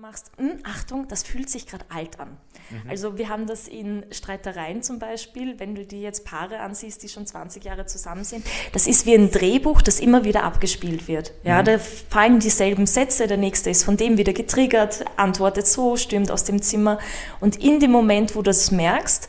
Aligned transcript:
machst, 0.00 0.30
hm, 0.38 0.60
Achtung, 0.64 1.08
das 1.08 1.22
fühlt 1.22 1.50
sich 1.50 1.66
gerade 1.66 1.84
alt 1.90 2.18
an. 2.18 2.38
Mhm. 2.70 2.90
Also 2.90 3.18
wir 3.18 3.28
haben 3.28 3.46
das 3.46 3.68
in 3.68 4.02
Streitereien 4.10 4.82
zum 4.82 4.98
Beispiel, 4.98 5.60
wenn 5.60 5.74
du 5.74 5.84
dir 5.84 6.00
jetzt 6.00 6.24
Paare 6.24 6.60
ansiehst, 6.60 7.02
die 7.02 7.08
schon 7.08 7.26
20 7.26 7.62
Jahre 7.64 7.84
zusammen 7.84 8.24
sind, 8.24 8.46
das 8.72 8.86
ist 8.86 9.04
wie 9.04 9.14
ein 9.14 9.30
Drehbuch, 9.30 9.82
das 9.82 10.00
immer 10.00 10.24
wieder 10.24 10.42
abgespielt 10.42 11.06
wird. 11.06 11.34
Ja, 11.42 11.60
mhm. 11.60 11.66
da 11.66 11.78
fallen 11.78 12.40
dieselben 12.40 12.86
Sätze, 12.86 13.26
der 13.26 13.36
nächste 13.36 13.68
ist 13.68 13.84
von 13.84 13.98
dem 13.98 14.16
wieder 14.16 14.32
getriggert, 14.32 15.04
antwortet 15.16 15.66
so, 15.66 15.96
stürmt 15.96 16.30
aus 16.30 16.44
dem 16.44 16.62
Zimmer 16.62 16.98
und 17.40 17.62
in 17.62 17.78
dem 17.78 17.90
Moment, 17.90 18.34
wo 18.34 18.38
du 18.40 18.44
das 18.44 18.70
merkst, 18.70 19.28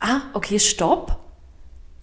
ah, 0.00 0.22
okay, 0.32 0.58
stopp, 0.58 1.18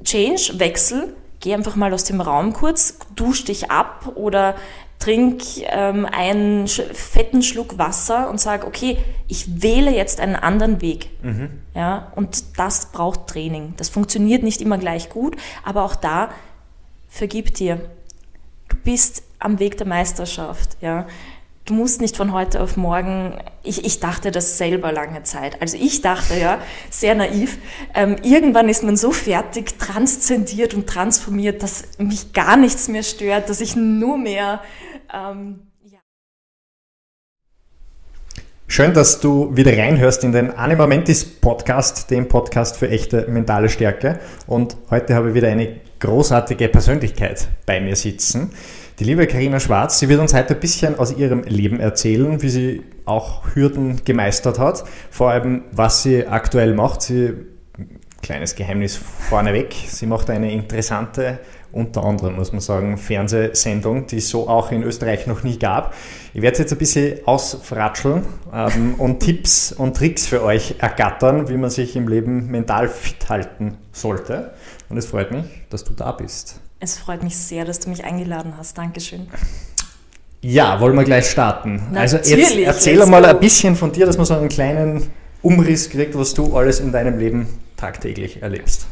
change, 0.03 0.53
wechsel, 0.59 1.15
geh 1.39 1.55
einfach 1.55 1.75
mal 1.75 1.93
aus 1.93 2.03
dem 2.03 2.21
Raum 2.21 2.53
kurz, 2.53 2.99
dusch 3.15 3.43
dich 3.43 3.71
ab 3.71 4.11
oder 4.15 4.55
trink 5.01 5.43
ähm, 5.63 6.05
einen 6.05 6.67
fetten 6.67 7.41
Schluck 7.41 7.77
Wasser 7.77 8.29
und 8.29 8.39
sag, 8.39 8.65
okay, 8.65 8.97
ich 9.27 9.61
wähle 9.61 9.91
jetzt 9.91 10.19
einen 10.19 10.35
anderen 10.35 10.79
Weg. 10.81 11.09
Mhm. 11.23 11.49
Ja, 11.75 12.11
und 12.15 12.59
das 12.59 12.91
braucht 12.91 13.27
Training. 13.27 13.73
Das 13.77 13.89
funktioniert 13.89 14.43
nicht 14.43 14.61
immer 14.61 14.77
gleich 14.77 15.09
gut, 15.09 15.35
aber 15.63 15.83
auch 15.83 15.95
da 15.95 16.29
vergib 17.09 17.55
dir. 17.55 17.81
Du 18.69 18.77
bist 18.83 19.23
am 19.39 19.59
Weg 19.59 19.77
der 19.77 19.87
Meisterschaft. 19.87 20.77
Ja. 20.81 21.07
Du 21.65 21.73
musst 21.73 22.01
nicht 22.01 22.17
von 22.17 22.31
heute 22.31 22.61
auf 22.61 22.75
morgen, 22.75 23.37
ich, 23.63 23.85
ich 23.85 23.99
dachte 23.99 24.31
das 24.31 24.57
selber 24.57 24.91
lange 24.91 25.23
Zeit. 25.23 25.61
Also 25.61 25.77
ich 25.77 26.01
dachte 26.01 26.37
ja, 26.37 26.59
sehr 26.89 27.15
naiv, 27.15 27.57
ähm, 27.93 28.17
irgendwann 28.23 28.67
ist 28.67 28.83
man 28.83 28.97
so 28.97 29.11
fertig, 29.11 29.77
transzendiert 29.77 30.73
und 30.73 30.87
transformiert, 30.87 31.61
dass 31.63 31.83
mich 31.97 32.33
gar 32.33 32.57
nichts 32.57 32.87
mehr 32.87 33.03
stört, 33.03 33.49
dass 33.49 33.61
ich 33.61 33.75
nur 33.75 34.17
mehr 34.17 34.61
ähm, 35.13 35.59
ja. 35.83 35.99
Schön, 38.67 38.93
dass 38.93 39.19
du 39.19 39.55
wieder 39.55 39.77
reinhörst 39.77 40.23
in 40.23 40.31
den 40.31 40.51
Anima 40.51 40.87
Mentis 40.87 41.25
Podcast, 41.25 42.09
dem 42.09 42.27
Podcast 42.27 42.77
für 42.77 42.89
echte 42.89 43.27
mentale 43.27 43.69
Stärke. 43.69 44.19
Und 44.47 44.77
heute 44.89 45.15
habe 45.15 45.29
ich 45.29 45.35
wieder 45.35 45.49
eine 45.49 45.81
großartige 45.99 46.69
Persönlichkeit 46.69 47.49
bei 47.65 47.81
mir 47.81 47.95
sitzen. 47.95 48.51
Die 48.99 49.03
liebe 49.03 49.27
Karina 49.27 49.59
Schwarz, 49.59 49.99
sie 49.99 50.09
wird 50.09 50.19
uns 50.19 50.33
heute 50.33 50.53
ein 50.53 50.59
bisschen 50.59 50.97
aus 50.97 51.15
ihrem 51.15 51.43
Leben 51.43 51.79
erzählen, 51.79 52.41
wie 52.41 52.49
sie 52.49 52.83
auch 53.05 53.55
Hürden 53.55 54.03
gemeistert 54.05 54.59
hat, 54.59 54.83
vor 55.09 55.31
allem 55.31 55.63
was 55.71 56.03
sie 56.03 56.27
aktuell 56.27 56.73
macht. 56.73 57.01
Sie 57.01 57.33
kleines 58.21 58.55
Geheimnis 58.55 58.95
vorneweg. 58.95 59.73
Sie 59.87 60.05
macht 60.05 60.29
eine 60.29 60.51
interessante 60.51 61.39
unter 61.73 62.03
anderem, 62.03 62.35
muss 62.35 62.51
man 62.51 62.61
sagen, 62.61 62.97
Fernsehsendung, 62.97 64.07
die 64.07 64.17
es 64.17 64.29
so 64.29 64.47
auch 64.49 64.71
in 64.71 64.83
Österreich 64.83 65.27
noch 65.27 65.43
nie 65.43 65.57
gab. 65.57 65.93
Ich 66.33 66.41
werde 66.41 66.53
es 66.53 66.59
jetzt 66.59 66.71
ein 66.71 66.77
bisschen 66.77 67.19
ausfratscheln 67.25 68.25
ähm, 68.53 68.95
und 68.97 69.19
Tipps 69.19 69.71
und 69.71 69.95
Tricks 69.95 70.27
für 70.27 70.43
euch 70.43 70.75
ergattern, 70.79 71.49
wie 71.49 71.57
man 71.57 71.69
sich 71.69 71.95
im 71.95 72.07
Leben 72.07 72.47
mental 72.47 72.87
fit 72.87 73.29
halten 73.29 73.77
sollte. 73.91 74.51
Und 74.89 74.97
es 74.97 75.05
freut 75.05 75.31
mich, 75.31 75.45
dass 75.69 75.83
du 75.83 75.93
da 75.93 76.11
bist. 76.11 76.59
Es 76.79 76.97
freut 76.97 77.23
mich 77.23 77.37
sehr, 77.37 77.63
dass 77.63 77.79
du 77.79 77.89
mich 77.89 78.03
eingeladen 78.03 78.53
hast. 78.57 78.77
Dankeschön. 78.77 79.27
Ja, 80.41 80.79
wollen 80.79 80.95
wir 80.95 81.03
gleich 81.03 81.29
starten. 81.29 81.83
Natürlich, 81.91 82.13
also 82.13 82.35
jetzt 82.35 82.57
erzähl 82.57 83.05
mal 83.05 83.23
ein 83.23 83.39
bisschen 83.39 83.75
von 83.75 83.91
dir, 83.91 84.07
dass 84.07 84.17
man 84.17 84.25
so 84.25 84.33
einen 84.33 84.49
kleinen 84.49 85.11
Umriss 85.43 85.89
kriegt, 85.89 86.17
was 86.17 86.33
du 86.33 86.57
alles 86.57 86.79
in 86.79 86.91
deinem 86.91 87.19
Leben 87.19 87.47
tagtäglich 87.77 88.41
erlebst 88.41 88.87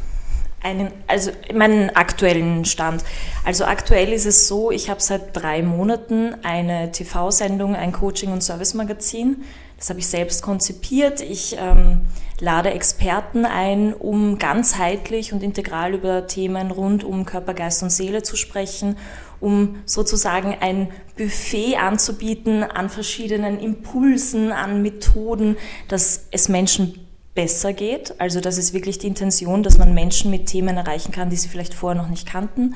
einen, 0.62 0.92
also 1.06 1.30
meinen 1.54 1.90
aktuellen 1.90 2.64
Stand. 2.64 3.04
Also 3.44 3.64
aktuell 3.64 4.12
ist 4.12 4.26
es 4.26 4.46
so, 4.46 4.70
ich 4.70 4.90
habe 4.90 5.00
seit 5.00 5.36
drei 5.36 5.62
Monaten 5.62 6.34
eine 6.42 6.92
TV-Sendung, 6.92 7.74
ein 7.74 7.92
Coaching- 7.92 8.32
und 8.32 8.42
Service-Magazin. 8.42 9.44
Das 9.78 9.88
habe 9.88 10.00
ich 10.00 10.08
selbst 10.08 10.42
konzipiert. 10.42 11.22
Ich 11.22 11.56
ähm, 11.58 12.02
lade 12.38 12.70
Experten 12.70 13.46
ein, 13.46 13.94
um 13.94 14.38
ganzheitlich 14.38 15.32
und 15.32 15.42
integral 15.42 15.94
über 15.94 16.26
Themen 16.26 16.70
rund 16.70 17.02
um 17.02 17.24
Körper, 17.24 17.54
Geist 17.54 17.82
und 17.82 17.90
Seele 17.90 18.22
zu 18.22 18.36
sprechen, 18.36 18.98
um 19.40 19.76
sozusagen 19.86 20.54
ein 20.60 20.90
Buffet 21.16 21.76
anzubieten 21.76 22.62
an 22.62 22.90
verschiedenen 22.90 23.58
Impulsen, 23.58 24.52
an 24.52 24.82
Methoden, 24.82 25.56
dass 25.88 26.26
es 26.30 26.50
Menschen 26.50 27.06
besser 27.34 27.72
geht. 27.72 28.20
Also 28.20 28.40
das 28.40 28.58
ist 28.58 28.72
wirklich 28.72 28.98
die 28.98 29.06
Intention, 29.06 29.62
dass 29.62 29.78
man 29.78 29.94
Menschen 29.94 30.30
mit 30.30 30.46
Themen 30.46 30.76
erreichen 30.76 31.12
kann, 31.12 31.30
die 31.30 31.36
sie 31.36 31.48
vielleicht 31.48 31.74
vorher 31.74 32.00
noch 32.00 32.08
nicht 32.08 32.26
kannten. 32.26 32.74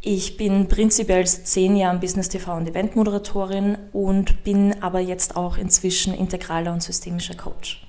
Ich 0.00 0.36
bin 0.36 0.68
prinzipiell 0.68 1.26
seit 1.26 1.46
zehn 1.46 1.76
Jahren 1.76 2.00
Business 2.00 2.28
TV 2.28 2.54
und 2.56 2.68
Eventmoderatorin 2.68 3.78
und 3.92 4.44
bin 4.44 4.82
aber 4.82 5.00
jetzt 5.00 5.34
auch 5.36 5.56
inzwischen 5.56 6.12
integraler 6.12 6.72
und 6.72 6.82
systemischer 6.82 7.34
Coach. 7.34 7.86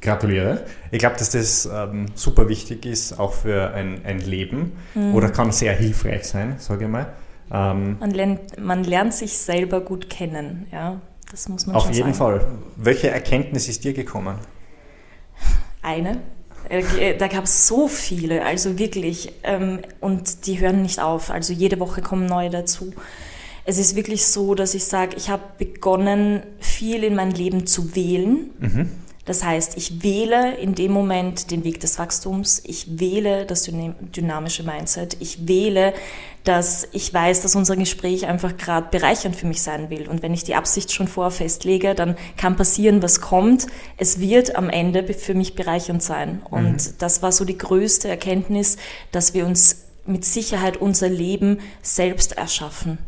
Gratuliere. 0.00 0.64
Ich 0.90 0.98
glaube, 0.98 1.16
dass 1.18 1.30
das 1.30 1.68
ähm, 1.70 2.06
super 2.14 2.48
wichtig 2.48 2.86
ist, 2.86 3.18
auch 3.18 3.34
für 3.34 3.74
ein, 3.74 4.02
ein 4.06 4.20
Leben 4.20 4.72
mhm. 4.94 5.14
oder 5.14 5.28
kann 5.28 5.52
sehr 5.52 5.74
hilfreich 5.74 6.24
sein, 6.24 6.54
sage 6.58 6.86
ich 6.86 6.90
mal. 6.90 7.12
Ähm, 7.52 7.98
man, 8.00 8.10
lernt, 8.12 8.58
man 8.58 8.84
lernt 8.84 9.12
sich 9.12 9.36
selber 9.36 9.82
gut 9.82 10.08
kennen, 10.08 10.68
ja. 10.72 11.00
Das 11.30 11.48
muss 11.48 11.66
man 11.66 11.76
Auf 11.76 11.90
jeden 11.90 12.14
sagen. 12.14 12.40
Fall. 12.40 12.46
Welche 12.76 13.10
Erkenntnis 13.10 13.68
ist 13.68 13.84
dir 13.84 13.92
gekommen? 13.92 14.36
Eine. 15.82 16.20
Äh, 16.68 17.16
da 17.16 17.26
gab 17.26 17.44
es 17.44 17.66
so 17.66 17.88
viele, 17.88 18.44
also 18.44 18.78
wirklich. 18.78 19.32
Ähm, 19.42 19.80
und 20.00 20.46
die 20.46 20.60
hören 20.60 20.82
nicht 20.82 21.00
auf. 21.00 21.30
Also 21.30 21.52
jede 21.52 21.80
Woche 21.80 22.02
kommen 22.02 22.26
neue 22.26 22.50
dazu. 22.50 22.92
Es 23.64 23.78
ist 23.78 23.94
wirklich 23.96 24.26
so, 24.26 24.54
dass 24.54 24.74
ich 24.74 24.84
sage, 24.84 25.16
ich 25.16 25.28
habe 25.28 25.42
begonnen, 25.58 26.42
viel 26.58 27.04
in 27.04 27.14
mein 27.14 27.30
Leben 27.30 27.66
zu 27.66 27.94
wählen. 27.94 28.50
Mhm. 28.58 28.90
Das 29.26 29.44
heißt, 29.44 29.76
ich 29.76 30.02
wähle 30.02 30.56
in 30.56 30.74
dem 30.74 30.92
Moment 30.92 31.50
den 31.50 31.62
Weg 31.62 31.80
des 31.80 31.98
Wachstums, 31.98 32.62
ich 32.64 32.98
wähle 32.98 33.44
das 33.44 33.64
dynamische 33.64 34.62
Mindset, 34.62 35.16
ich 35.20 35.46
wähle, 35.46 35.92
dass 36.44 36.88
ich 36.92 37.12
weiß, 37.12 37.42
dass 37.42 37.54
unser 37.54 37.76
Gespräch 37.76 38.26
einfach 38.26 38.56
gerade 38.56 38.88
bereichernd 38.90 39.36
für 39.36 39.46
mich 39.46 39.60
sein 39.60 39.90
will. 39.90 40.08
Und 40.08 40.22
wenn 40.22 40.32
ich 40.32 40.44
die 40.44 40.54
Absicht 40.54 40.90
schon 40.90 41.06
vorher 41.06 41.30
festlege, 41.30 41.94
dann 41.94 42.16
kann 42.38 42.56
passieren, 42.56 43.02
was 43.02 43.20
kommt. 43.20 43.66
Es 43.98 44.20
wird 44.20 44.56
am 44.56 44.70
Ende 44.70 45.12
für 45.12 45.34
mich 45.34 45.54
bereichernd 45.54 46.02
sein. 46.02 46.40
Und 46.50 46.72
mhm. 46.72 46.94
das 46.98 47.22
war 47.22 47.30
so 47.30 47.44
die 47.44 47.58
größte 47.58 48.08
Erkenntnis, 48.08 48.78
dass 49.12 49.34
wir 49.34 49.44
uns 49.44 49.84
mit 50.06 50.24
Sicherheit 50.24 50.78
unser 50.78 51.10
Leben 51.10 51.58
selbst 51.82 52.38
erschaffen. 52.38 52.98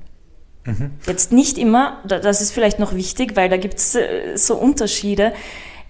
Mhm. 0.64 0.90
Jetzt 1.06 1.32
nicht 1.32 1.56
immer, 1.56 2.02
das 2.06 2.42
ist 2.42 2.52
vielleicht 2.52 2.78
noch 2.78 2.94
wichtig, 2.94 3.34
weil 3.34 3.48
da 3.48 3.56
gibt 3.56 3.78
es 3.78 3.94
äh, 3.94 4.36
so 4.36 4.56
Unterschiede 4.56 5.32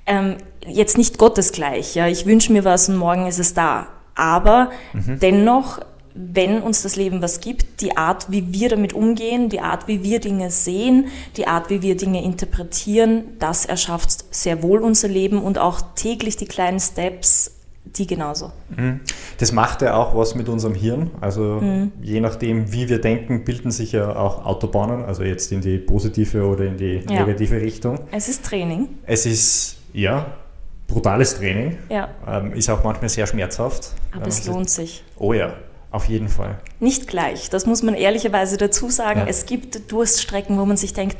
ähm, 0.06 0.36
jetzt 0.66 0.98
nicht 0.98 1.18
gottesgleich. 1.18 1.94
Ja, 1.94 2.06
ich 2.06 2.26
wünsche 2.26 2.52
mir 2.52 2.64
was 2.64 2.88
und 2.88 2.96
morgen 2.96 3.26
ist 3.26 3.38
es 3.38 3.54
da. 3.54 3.88
Aber 4.14 4.70
mhm. 4.92 5.18
dennoch, 5.20 5.80
wenn 6.14 6.60
uns 6.60 6.82
das 6.82 6.96
Leben 6.96 7.22
was 7.22 7.40
gibt, 7.40 7.80
die 7.80 7.96
Art, 7.96 8.30
wie 8.30 8.52
wir 8.52 8.68
damit 8.68 8.92
umgehen, 8.92 9.48
die 9.48 9.60
Art, 9.60 9.88
wie 9.88 10.02
wir 10.02 10.20
Dinge 10.20 10.50
sehen, 10.50 11.06
die 11.36 11.46
Art, 11.46 11.70
wie 11.70 11.82
wir 11.82 11.96
Dinge 11.96 12.22
interpretieren, 12.22 13.24
das 13.38 13.64
erschafft 13.64 14.34
sehr 14.34 14.62
wohl 14.62 14.80
unser 14.80 15.08
Leben 15.08 15.40
und 15.40 15.58
auch 15.58 15.80
täglich 15.94 16.36
die 16.36 16.46
kleinen 16.46 16.80
Steps 16.80 17.52
die 17.84 18.06
genauso. 18.06 18.52
Mhm. 18.76 19.00
Das 19.38 19.52
macht 19.52 19.82
ja 19.82 19.94
auch 19.94 20.16
was 20.16 20.34
mit 20.34 20.48
unserem 20.48 20.74
Hirn. 20.74 21.10
Also 21.20 21.58
mhm. 21.60 21.92
je 22.00 22.20
nachdem, 22.20 22.72
wie 22.72 22.88
wir 22.88 23.00
denken, 23.00 23.44
bilden 23.44 23.70
sich 23.70 23.92
ja 23.92 24.16
auch 24.16 24.44
Autobahnen, 24.46 25.04
also 25.04 25.22
jetzt 25.22 25.52
in 25.52 25.60
die 25.60 25.78
positive 25.78 26.46
oder 26.46 26.64
in 26.64 26.76
die 26.76 27.02
ja. 27.08 27.24
negative 27.24 27.60
Richtung. 27.60 27.98
Es 28.10 28.28
ist 28.28 28.44
Training. 28.44 28.88
Es 29.04 29.26
ist 29.26 29.76
ja, 29.92 30.26
brutales 30.86 31.36
Training. 31.36 31.78
Ja. 31.88 32.08
Ähm, 32.26 32.52
ist 32.52 32.68
auch 32.70 32.84
manchmal 32.84 33.08
sehr 33.08 33.26
schmerzhaft. 33.26 33.92
Aber 34.14 34.26
es 34.26 34.46
lohnt 34.46 34.70
sich. 34.70 35.04
Oh 35.16 35.32
ja, 35.32 35.54
auf 35.90 36.06
jeden 36.06 36.28
Fall. 36.28 36.58
Nicht 36.80 37.06
gleich, 37.06 37.50
das 37.50 37.66
muss 37.66 37.82
man 37.82 37.94
ehrlicherweise 37.94 38.56
dazu 38.56 38.88
sagen. 38.88 39.20
Ja. 39.20 39.26
Es 39.26 39.46
gibt 39.46 39.92
Durststrecken, 39.92 40.58
wo 40.58 40.64
man 40.64 40.76
sich 40.76 40.94
denkt, 40.94 41.16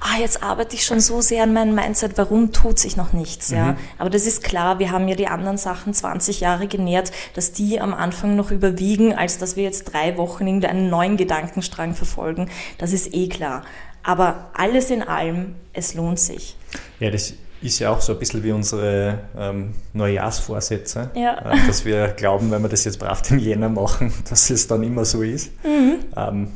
ah, 0.00 0.18
jetzt 0.20 0.42
arbeite 0.42 0.74
ich 0.74 0.84
schon 0.84 1.00
so 1.00 1.20
sehr 1.20 1.44
an 1.44 1.52
meinem 1.52 1.74
Mindset, 1.74 2.18
warum 2.18 2.52
tut 2.52 2.78
sich 2.78 2.96
noch 2.96 3.12
nichts? 3.12 3.50
Mhm. 3.50 3.56
Ja? 3.56 3.76
Aber 3.98 4.10
das 4.10 4.26
ist 4.26 4.42
klar, 4.42 4.78
wir 4.78 4.90
haben 4.90 5.06
ja 5.08 5.14
die 5.14 5.28
anderen 5.28 5.58
Sachen 5.58 5.94
20 5.94 6.40
Jahre 6.40 6.66
genährt, 6.66 7.12
dass 7.34 7.52
die 7.52 7.80
am 7.80 7.94
Anfang 7.94 8.36
noch 8.36 8.50
überwiegen, 8.50 9.14
als 9.14 9.38
dass 9.38 9.56
wir 9.56 9.62
jetzt 9.62 9.84
drei 9.92 10.16
Wochen 10.16 10.46
irgendeinen 10.46 10.90
neuen 10.90 11.16
Gedankenstrang 11.16 11.94
verfolgen. 11.94 12.50
Das 12.78 12.92
ist 12.92 13.14
eh 13.14 13.28
klar. 13.28 13.64
Aber 14.02 14.50
alles 14.54 14.90
in 14.90 15.02
allem, 15.02 15.56
es 15.72 15.94
lohnt 15.94 16.20
sich. 16.20 16.56
Ja, 17.00 17.10
das 17.10 17.34
ist 17.62 17.78
ja 17.78 17.90
auch 17.90 18.00
so 18.00 18.12
ein 18.12 18.18
bisschen 18.18 18.42
wie 18.42 18.52
unsere 18.52 19.20
ähm, 19.36 19.74
Neujahrsvorsätze, 19.92 21.10
ja. 21.14 21.52
äh, 21.52 21.66
dass 21.66 21.84
wir 21.84 22.08
glauben, 22.08 22.50
wenn 22.50 22.62
wir 22.62 22.68
das 22.68 22.84
jetzt 22.84 22.98
brav 22.98 23.22
im 23.30 23.38
Jänner 23.38 23.68
machen, 23.68 24.12
dass 24.30 24.50
es 24.50 24.66
dann 24.66 24.82
immer 24.82 25.04
so 25.04 25.22
ist. 25.22 25.52
Mhm. 25.64 25.96
Ähm, 26.16 26.48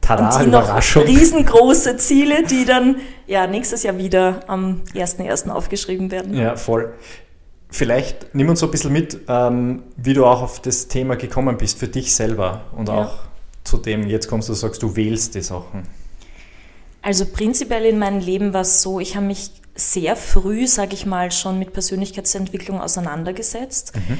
tada, 0.00 0.36
Und 0.36 0.46
Überraschung. 0.46 1.04
Riesengroße 1.04 1.96
Ziele, 1.98 2.44
die 2.44 2.64
dann 2.64 2.96
ja 3.26 3.46
nächstes 3.46 3.82
Jahr 3.82 3.98
wieder 3.98 4.40
am 4.46 4.82
1.1. 4.94 5.50
aufgeschrieben 5.50 6.10
werden. 6.10 6.34
Ja, 6.34 6.56
voll. 6.56 6.94
Vielleicht 7.70 8.34
nimm 8.34 8.48
uns 8.48 8.60
so 8.60 8.66
ein 8.66 8.70
bisschen 8.70 8.92
mit, 8.92 9.20
ähm, 9.28 9.82
wie 9.96 10.14
du 10.14 10.24
auch 10.24 10.40
auf 10.40 10.60
das 10.62 10.88
Thema 10.88 11.16
gekommen 11.16 11.58
bist, 11.58 11.78
für 11.78 11.88
dich 11.88 12.14
selber 12.14 12.62
und 12.74 12.88
ja. 12.88 13.04
auch 13.04 13.18
zu 13.64 13.76
dem, 13.76 14.08
jetzt 14.08 14.28
kommst 14.28 14.48
du, 14.48 14.54
sagst, 14.54 14.82
du 14.82 14.96
wählst 14.96 15.34
die 15.34 15.42
Sachen. 15.42 15.82
Also 17.02 17.26
prinzipiell 17.26 17.84
in 17.84 17.98
meinem 17.98 18.20
Leben 18.20 18.54
war 18.54 18.62
es 18.62 18.80
so, 18.82 18.98
ich 19.00 19.14
habe 19.14 19.26
mich 19.26 19.50
sehr 19.78 20.16
früh, 20.16 20.66
sage 20.66 20.94
ich 20.94 21.06
mal, 21.06 21.30
schon 21.30 21.58
mit 21.58 21.72
Persönlichkeitsentwicklung 21.72 22.80
auseinandergesetzt. 22.80 23.94
Mhm. 23.94 24.18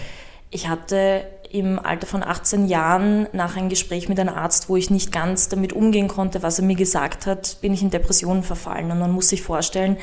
Ich 0.51 0.69
hatte 0.69 1.27
im 1.51 1.79
Alter 1.79 2.07
von 2.07 2.23
18 2.23 2.67
Jahren 2.69 3.27
nach 3.33 3.57
einem 3.57 3.69
Gespräch 3.69 4.09
mit 4.09 4.21
einem 4.21 4.35
Arzt, 4.35 4.69
wo 4.69 4.77
ich 4.77 4.91
nicht 4.91 5.13
ganz 5.13 5.49
damit 5.49 5.73
umgehen 5.73 6.09
konnte, 6.09 6.43
was 6.43 6.59
er 6.59 6.65
mir 6.65 6.77
gesagt 6.77 7.27
hat, 7.27 7.59
bin 7.61 7.73
ich 7.73 7.83
in 7.83 7.91
Depressionen 7.91 8.43
verfallen. 8.43 8.91
Und 8.91 8.99
man 8.99 9.11
muss 9.11 9.31
sich 9.31 9.43
vorstellen, 9.43 9.97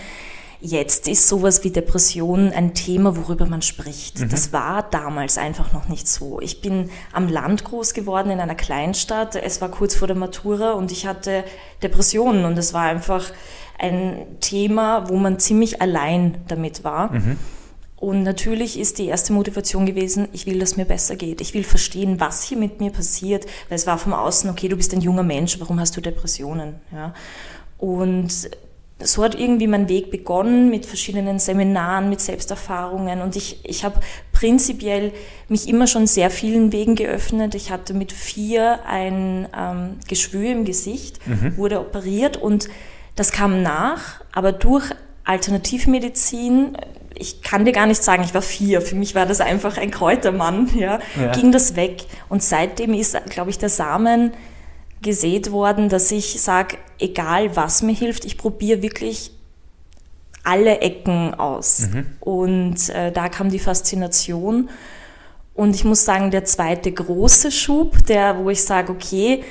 jetzt 0.61 1.07
ist 1.07 1.27
sowas 1.27 1.63
wie 1.63 1.69
Depression 1.69 2.51
ein 2.51 2.73
Thema, 2.73 3.15
worüber 3.15 3.45
man 3.45 3.61
spricht. 3.61 4.19
Mhm. 4.19 4.29
Das 4.29 4.53
war 4.53 4.83
damals 4.83 5.37
einfach 5.37 5.71
noch 5.73 5.87
nicht 5.87 6.07
so. 6.07 6.39
Ich 6.41 6.61
bin 6.61 6.89
am 7.13 7.27
Land 7.27 7.63
groß 7.63 7.93
geworden, 7.93 8.31
in 8.31 8.39
einer 8.39 8.55
Kleinstadt. 8.55 9.35
Es 9.35 9.61
war 9.61 9.69
kurz 9.69 9.95
vor 9.95 10.07
der 10.07 10.17
Matura 10.17 10.73
und 10.73 10.91
ich 10.91 11.05
hatte 11.05 11.43
Depressionen 11.83 12.45
und 12.45 12.57
es 12.57 12.73
war 12.73 12.83
einfach 12.83 13.31
ein 13.77 14.25
Thema, 14.39 15.09
wo 15.09 15.15
man 15.17 15.39
ziemlich 15.39 15.81
allein 15.81 16.37
damit 16.47 16.83
war. 16.83 17.11
Mhm. 17.11 17.37
Und 17.97 18.23
natürlich 18.23 18.77
ist 18.79 18.99
die 18.99 19.07
erste 19.07 19.33
Motivation 19.33 19.85
gewesen, 19.85 20.27
ich 20.33 20.45
will, 20.45 20.59
dass 20.59 20.77
mir 20.77 20.85
besser 20.85 21.15
geht. 21.15 21.41
Ich 21.41 21.53
will 21.53 21.63
verstehen, 21.63 22.19
was 22.19 22.43
hier 22.43 22.57
mit 22.57 22.79
mir 22.79 22.91
passiert. 22.91 23.45
Weil 23.69 23.77
es 23.77 23.87
war 23.87 23.97
vom 23.97 24.13
Außen, 24.13 24.49
okay, 24.49 24.67
du 24.67 24.75
bist 24.75 24.93
ein 24.93 25.01
junger 25.01 25.23
Mensch, 25.23 25.59
warum 25.59 25.79
hast 25.79 25.95
du 25.95 26.01
Depressionen? 26.01 26.75
Ja. 26.91 27.13
Und 27.77 28.49
so 28.99 29.23
hat 29.23 29.35
irgendwie 29.35 29.67
mein 29.67 29.89
Weg 29.89 30.09
begonnen 30.09 30.69
mit 30.69 30.85
verschiedenen 30.85 31.39
Seminaren, 31.39 32.09
mit 32.09 32.21
Selbsterfahrungen 32.21 33.21
und 33.21 33.35
ich, 33.35 33.59
ich 33.63 33.83
habe 33.83 33.99
prinzipiell 34.31 35.11
mich 35.49 35.67
immer 35.67 35.85
schon 35.85 36.07
sehr 36.07 36.29
vielen 36.29 36.71
Wegen 36.71 36.95
geöffnet. 36.95 37.55
Ich 37.55 37.71
hatte 37.71 37.93
mit 37.93 38.13
vier 38.13 38.85
ein 38.85 39.49
ähm, 39.57 39.97
Geschwür 40.07 40.49
im 40.49 40.63
Gesicht, 40.63 41.19
mhm. 41.27 41.57
wurde 41.57 41.81
operiert 41.81 42.37
und 42.37 42.69
das 43.15 43.31
kam 43.31 43.61
nach, 43.61 44.21
aber 44.31 44.51
durch 44.51 44.91
Alternativmedizin, 45.23 46.77
ich 47.15 47.41
kann 47.41 47.65
dir 47.65 47.71
gar 47.71 47.85
nicht 47.87 48.03
sagen, 48.03 48.23
ich 48.23 48.33
war 48.33 48.41
vier, 48.41 48.81
für 48.81 48.95
mich 48.95 49.15
war 49.15 49.25
das 49.25 49.41
einfach 49.41 49.77
ein 49.77 49.91
Kräutermann, 49.91 50.69
ja, 50.75 50.99
ja. 51.19 51.31
ging 51.31 51.51
das 51.51 51.75
weg. 51.75 52.05
Und 52.29 52.43
seitdem 52.43 52.93
ist, 52.93 53.17
glaube 53.29 53.49
ich, 53.49 53.57
der 53.57 53.69
Samen 53.69 54.33
gesät 55.01 55.51
worden, 55.51 55.89
dass 55.89 56.11
ich 56.11 56.41
sage, 56.41 56.77
egal 56.99 57.55
was 57.55 57.81
mir 57.81 57.93
hilft, 57.93 58.25
ich 58.25 58.37
probiere 58.37 58.81
wirklich 58.81 59.31
alle 60.43 60.79
Ecken 60.79 61.33
aus. 61.33 61.89
Mhm. 61.91 62.05
Und 62.19 62.89
äh, 62.89 63.11
da 63.11 63.29
kam 63.29 63.49
die 63.49 63.59
Faszination. 63.59 64.69
Und 65.53 65.73
ich 65.73 65.85
muss 65.85 66.05
sagen, 66.05 66.31
der 66.31 66.45
zweite 66.45 66.91
große 66.91 67.51
Schub, 67.51 68.05
der, 68.05 68.37
wo 68.37 68.49
ich 68.49 68.63
sage, 68.63 68.91
okay, 68.91 69.43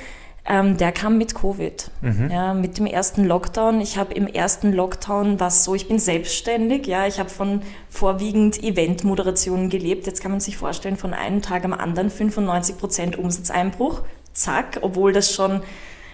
ähm, 0.46 0.76
der 0.76 0.92
kam 0.92 1.16
mit 1.16 1.34
Covid, 1.34 1.90
mhm. 2.02 2.30
ja, 2.30 2.52
mit 2.52 2.76
dem 2.76 2.86
ersten 2.86 3.24
Lockdown. 3.24 3.80
Ich 3.80 3.96
habe 3.96 4.12
im 4.12 4.26
ersten 4.26 4.72
Lockdown 4.72 5.40
was 5.40 5.64
so, 5.64 5.74
ich 5.74 5.88
bin 5.88 5.98
selbstständig, 5.98 6.86
ja, 6.86 7.06
ich 7.06 7.18
habe 7.18 7.30
von 7.30 7.62
vorwiegend 7.88 8.62
Eventmoderationen 8.62 9.70
gelebt. 9.70 10.06
Jetzt 10.06 10.20
kann 10.20 10.32
man 10.32 10.40
sich 10.40 10.58
vorstellen, 10.58 10.98
von 10.98 11.14
einem 11.14 11.40
Tag 11.40 11.64
am 11.64 11.72
anderen 11.72 12.10
95 12.10 12.76
Prozent 12.76 13.16
Umsatzeinbruch, 13.16 14.02
zack, 14.34 14.80
obwohl 14.82 15.14
das 15.14 15.32
schon 15.32 15.62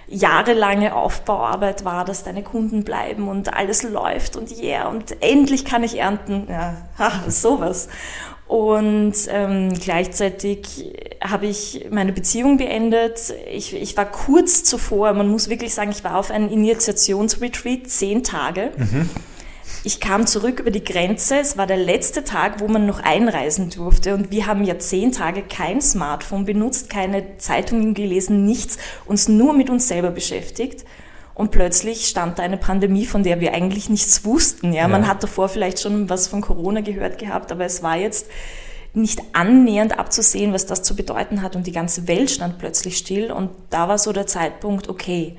jahrelange 0.07 0.95
Aufbauarbeit 0.95 1.85
war, 1.85 2.05
dass 2.05 2.23
deine 2.25 2.43
Kunden 2.43 2.85
bleiben 2.85 3.29
und 3.29 3.55
alles 3.55 3.83
läuft 3.83 4.37
und 4.37 4.51
yeah, 4.61 4.89
und 4.89 5.23
endlich 5.23 5.65
kann 5.65 5.83
ich 5.83 5.99
ernten. 5.99 6.47
Ja, 6.49 6.77
ha, 6.99 7.11
sowas. 7.29 7.89
Und 8.51 9.15
ähm, 9.29 9.73
gleichzeitig 9.75 10.93
habe 11.23 11.47
ich 11.47 11.87
meine 11.93 12.13
Beziehung 12.13 12.57
beendet. 12.57 13.33
Ich, 13.49 13.77
ich 13.77 13.97
war 13.97 14.07
kurz 14.07 14.65
zuvor, 14.65 15.13
man 15.13 15.29
muss 15.29 15.49
wirklich 15.49 15.73
sagen, 15.73 15.93
ich 15.93 16.03
war 16.03 16.19
auf 16.19 16.33
einem 16.33 16.49
Initiationsretreat, 16.49 17.87
zehn 17.87 18.25
Tage. 18.25 18.73
Mhm. 18.77 19.09
Ich 19.85 20.01
kam 20.01 20.27
zurück 20.27 20.59
über 20.59 20.73
die 20.73 20.83
Grenze. 20.83 21.39
Es 21.39 21.59
war 21.59 21.69
der 21.69 21.77
letzte 21.77 22.25
Tag, 22.25 22.59
wo 22.59 22.67
man 22.67 22.87
noch 22.87 22.99
einreisen 22.99 23.71
durfte. 23.71 24.15
Und 24.15 24.33
wir 24.33 24.47
haben 24.47 24.65
ja 24.65 24.81
zehn 24.81 25.13
Tage 25.13 25.43
kein 25.43 25.81
Smartphone 25.81 26.45
benutzt, 26.45 26.91
keine 26.91 27.39
Zeitungen 27.39 27.95
gelesen, 27.95 28.45
nichts, 28.47 28.79
uns 29.07 29.29
nur 29.29 29.53
mit 29.53 29.71
uns 29.71 29.87
selber 29.87 30.11
beschäftigt. 30.11 30.85
Und 31.41 31.53
plötzlich 31.53 32.07
stand 32.07 32.39
da 32.39 32.43
eine 32.43 32.59
Pandemie, 32.59 33.07
von 33.07 33.23
der 33.23 33.41
wir 33.41 33.55
eigentlich 33.55 33.89
nichts 33.89 34.27
wussten. 34.27 34.75
Ja, 34.75 34.83
ja. 34.83 34.89
man 34.89 35.09
hat 35.09 35.23
davor 35.23 35.49
vielleicht 35.49 35.81
schon 35.81 36.11
was 36.11 36.29
von 36.29 36.43
Corona 36.43 36.83
gehört 36.83 37.19
gehabt, 37.19 37.51
aber 37.51 37.65
es 37.65 37.83
war 37.83 37.97
jetzt 37.97 38.27
nicht 38.93 39.23
annähernd 39.33 39.99
abzusehen, 39.99 40.53
was 40.53 40.67
das 40.67 40.83
zu 40.83 40.95
bedeuten 40.95 41.41
hat. 41.41 41.57
Und 41.57 41.67
die 41.67 41.73
ganze 41.73 42.07
Welt 42.09 42.31
stand 42.31 42.59
plötzlich 42.59 42.99
still. 42.99 43.33
Und 43.33 43.49
da 43.71 43.89
war 43.89 43.97
so 43.97 44.13
der 44.13 44.27
Zeitpunkt, 44.27 44.91
okay, 44.91 45.39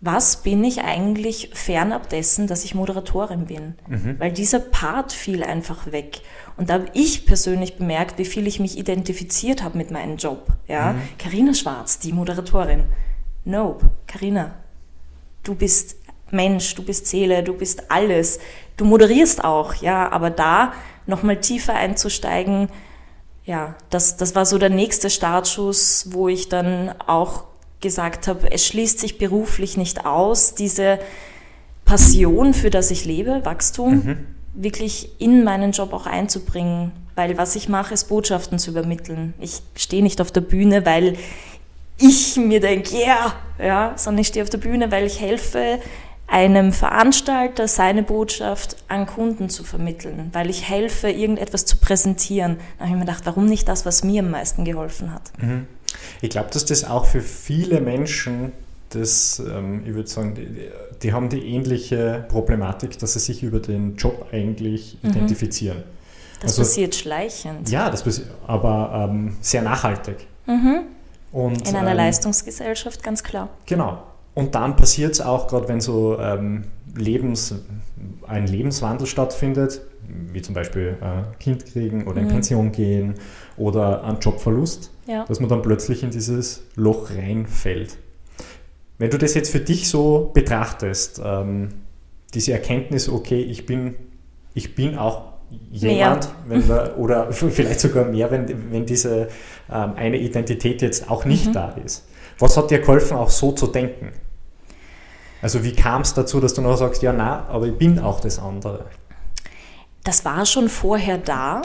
was 0.00 0.42
bin 0.42 0.64
ich 0.64 0.82
eigentlich 0.82 1.50
fernab 1.52 2.08
dessen, 2.08 2.48
dass 2.48 2.64
ich 2.64 2.74
Moderatorin 2.74 3.46
bin? 3.46 3.74
Mhm. 3.86 4.16
Weil 4.18 4.32
dieser 4.32 4.58
Part 4.58 5.12
fiel 5.12 5.44
einfach 5.44 5.92
weg. 5.92 6.22
Und 6.56 6.68
da 6.68 6.74
habe 6.74 6.86
ich 6.94 7.26
persönlich 7.26 7.76
bemerkt, 7.76 8.18
wie 8.18 8.24
viel 8.24 8.48
ich 8.48 8.58
mich 8.58 8.76
identifiziert 8.76 9.62
habe 9.62 9.78
mit 9.78 9.92
meinem 9.92 10.16
Job. 10.16 10.48
Ja, 10.66 10.96
Karina 11.16 11.52
mhm. 11.52 11.54
Schwarz, 11.54 12.00
die 12.00 12.12
Moderatorin. 12.12 12.86
Nope, 13.44 13.90
Karina, 14.08 14.56
du 15.42 15.54
bist 15.54 15.96
Mensch, 16.30 16.74
du 16.74 16.82
bist 16.82 17.06
Seele, 17.06 17.42
du 17.42 17.52
bist 17.52 17.90
alles. 17.90 18.38
Du 18.76 18.84
moderierst 18.84 19.44
auch, 19.44 19.74
ja, 19.74 20.10
aber 20.10 20.30
da 20.30 20.72
nochmal 21.06 21.40
tiefer 21.40 21.74
einzusteigen, 21.74 22.68
ja, 23.44 23.74
das, 23.90 24.16
das 24.16 24.34
war 24.34 24.46
so 24.46 24.58
der 24.58 24.70
nächste 24.70 25.10
Startschuss, 25.10 26.08
wo 26.10 26.28
ich 26.28 26.48
dann 26.48 26.94
auch 27.06 27.44
gesagt 27.80 28.28
habe, 28.28 28.52
es 28.52 28.66
schließt 28.66 29.00
sich 29.00 29.18
beruflich 29.18 29.76
nicht 29.76 30.06
aus, 30.06 30.54
diese 30.54 31.00
Passion, 31.84 32.54
für 32.54 32.70
das 32.70 32.90
ich 32.92 33.04
lebe, 33.04 33.44
Wachstum, 33.44 33.94
mhm. 33.94 34.26
wirklich 34.54 35.20
in 35.20 35.42
meinen 35.42 35.72
Job 35.72 35.92
auch 35.92 36.06
einzubringen. 36.06 36.92
Weil 37.14 37.36
was 37.36 37.56
ich 37.56 37.68
mache, 37.68 37.92
ist 37.92 38.04
Botschaften 38.04 38.58
zu 38.58 38.70
übermitteln. 38.70 39.34
Ich 39.38 39.60
stehe 39.76 40.02
nicht 40.02 40.20
auf 40.20 40.30
der 40.30 40.40
Bühne, 40.40 40.86
weil 40.86 41.18
ich 41.98 42.36
mir 42.36 42.60
denke, 42.60 42.94
yeah, 42.94 43.34
ja, 43.58 43.92
sondern 43.96 44.20
ich 44.20 44.28
stehe 44.28 44.42
auf 44.42 44.50
der 44.50 44.58
Bühne, 44.58 44.90
weil 44.90 45.06
ich 45.06 45.20
helfe, 45.20 45.78
einem 46.32 46.72
Veranstalter 46.72 47.68
seine 47.68 48.02
Botschaft 48.02 48.76
an 48.88 49.06
Kunden 49.06 49.50
zu 49.50 49.64
vermitteln, 49.64 50.30
weil 50.32 50.48
ich 50.48 50.66
helfe, 50.68 51.10
irgendetwas 51.10 51.66
zu 51.66 51.76
präsentieren. 51.76 52.56
Da 52.78 52.84
habe 52.84 52.94
ich 52.94 52.94
mir 52.94 53.04
gedacht, 53.04 53.26
warum 53.26 53.44
nicht 53.44 53.68
das, 53.68 53.84
was 53.84 54.02
mir 54.02 54.22
am 54.22 54.30
meisten 54.30 54.64
geholfen 54.64 55.12
hat? 55.12 55.30
Mhm. 55.38 55.66
Ich 56.22 56.30
glaube, 56.30 56.48
dass 56.50 56.64
das 56.64 56.84
auch 56.84 57.04
für 57.04 57.20
viele 57.20 57.82
Menschen, 57.82 58.52
das, 58.88 59.40
ähm, 59.40 59.82
ich 59.86 59.92
würde 59.92 60.08
sagen, 60.08 60.34
die, 60.34 60.70
die, 61.02 61.12
haben 61.12 61.28
die 61.28 61.46
ähnliche 61.54 62.24
Problematik, 62.28 62.98
dass 62.98 63.12
sie 63.12 63.18
sich 63.18 63.42
über 63.42 63.60
den 63.60 63.96
Job 63.96 64.28
eigentlich 64.32 64.96
mhm. 65.02 65.10
identifizieren. 65.10 65.82
Das 66.40 66.52
also, 66.52 66.62
passiert 66.62 66.94
schleichend. 66.94 67.68
Ja, 67.68 67.90
das 67.90 68.02
passiert, 68.02 68.28
aber 68.46 69.08
ähm, 69.10 69.36
sehr 69.42 69.60
nachhaltig. 69.60 70.26
Mhm. 70.46 70.84
Und, 71.32 71.68
In 71.68 71.76
einer 71.76 71.90
ähm, 71.90 71.96
Leistungsgesellschaft, 71.96 73.02
ganz 73.02 73.22
klar. 73.22 73.48
Genau. 73.66 74.02
Und 74.34 74.54
dann 74.54 74.76
passiert 74.76 75.12
es 75.12 75.20
auch, 75.20 75.48
gerade 75.48 75.68
wenn 75.68 75.80
so 75.80 76.18
ähm, 76.18 76.64
Lebens, 76.94 77.54
ein 78.26 78.46
Lebenswandel 78.46 79.06
stattfindet, 79.06 79.80
wie 80.32 80.42
zum 80.42 80.54
Beispiel 80.54 80.96
äh, 81.00 81.22
Kind 81.38 81.66
kriegen 81.66 82.06
oder 82.06 82.20
in 82.20 82.26
mhm. 82.26 82.30
Pension 82.30 82.72
gehen 82.72 83.14
oder 83.56 84.04
ein 84.04 84.18
Jobverlust, 84.20 84.90
ja. 85.06 85.24
dass 85.24 85.40
man 85.40 85.48
dann 85.48 85.62
plötzlich 85.62 86.02
in 86.02 86.10
dieses 86.10 86.62
Loch 86.76 87.10
reinfällt. 87.10 87.96
Wenn 88.98 89.10
du 89.10 89.18
das 89.18 89.34
jetzt 89.34 89.50
für 89.50 89.60
dich 89.60 89.88
so 89.88 90.30
betrachtest, 90.32 91.20
ähm, 91.24 91.68
diese 92.34 92.52
Erkenntnis, 92.52 93.08
okay, 93.08 93.42
ich 93.42 93.66
bin, 93.66 93.94
ich 94.54 94.74
bin 94.74 94.96
auch 94.96 95.31
jemand, 95.70 96.28
wenn 96.46 96.68
wir, 96.68 96.94
oder 96.98 97.32
vielleicht 97.32 97.80
sogar 97.80 98.04
mehr, 98.04 98.30
wenn, 98.30 98.72
wenn 98.72 98.86
diese 98.86 99.28
ähm, 99.70 99.92
eine 99.96 100.18
Identität 100.18 100.82
jetzt 100.82 101.10
auch 101.10 101.24
nicht 101.24 101.46
mhm. 101.46 101.52
da 101.52 101.70
ist. 101.84 102.04
Was 102.38 102.56
hat 102.56 102.70
dir 102.70 102.80
geholfen, 102.80 103.16
auch 103.16 103.30
so 103.30 103.52
zu 103.52 103.66
denken? 103.66 104.12
Also 105.40 105.64
wie 105.64 105.72
kam 105.72 106.02
es 106.02 106.14
dazu, 106.14 106.40
dass 106.40 106.54
du 106.54 106.62
noch 106.62 106.76
sagst, 106.76 107.02
ja, 107.02 107.12
na, 107.12 107.46
aber 107.48 107.66
ich 107.66 107.76
bin 107.76 107.98
auch 107.98 108.20
das 108.20 108.38
andere? 108.38 108.86
Das 110.04 110.24
war 110.24 110.46
schon 110.46 110.68
vorher 110.68 111.18
da. 111.18 111.62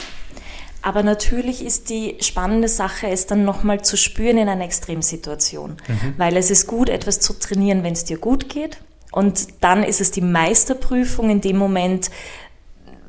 Aber 0.82 1.04
natürlich 1.04 1.66
ist 1.66 1.90
die 1.90 2.18
spannende 2.22 2.68
Sache, 2.68 3.08
es 3.08 3.26
dann 3.26 3.44
nochmal 3.44 3.82
zu 3.82 3.98
spüren 3.98 4.38
in 4.38 4.48
einer 4.48 4.64
Extremsituation. 4.64 5.78
Mhm. 5.88 6.14
Weil 6.18 6.38
es 6.38 6.50
ist 6.50 6.68
gut, 6.68 6.90
etwas 6.90 7.20
zu 7.20 7.34
trainieren, 7.34 7.84
wenn 7.84 7.94
es 7.94 8.06
dir 8.06 8.18
gut 8.18 8.50
geht. 8.50 8.78
Und 9.12 9.64
dann 9.64 9.84
ist 9.84 10.02
es 10.02 10.12
die 10.12 10.22
Meisterprüfung 10.22 11.30
in 11.30 11.42
dem 11.42 11.58
Moment, 11.58 12.10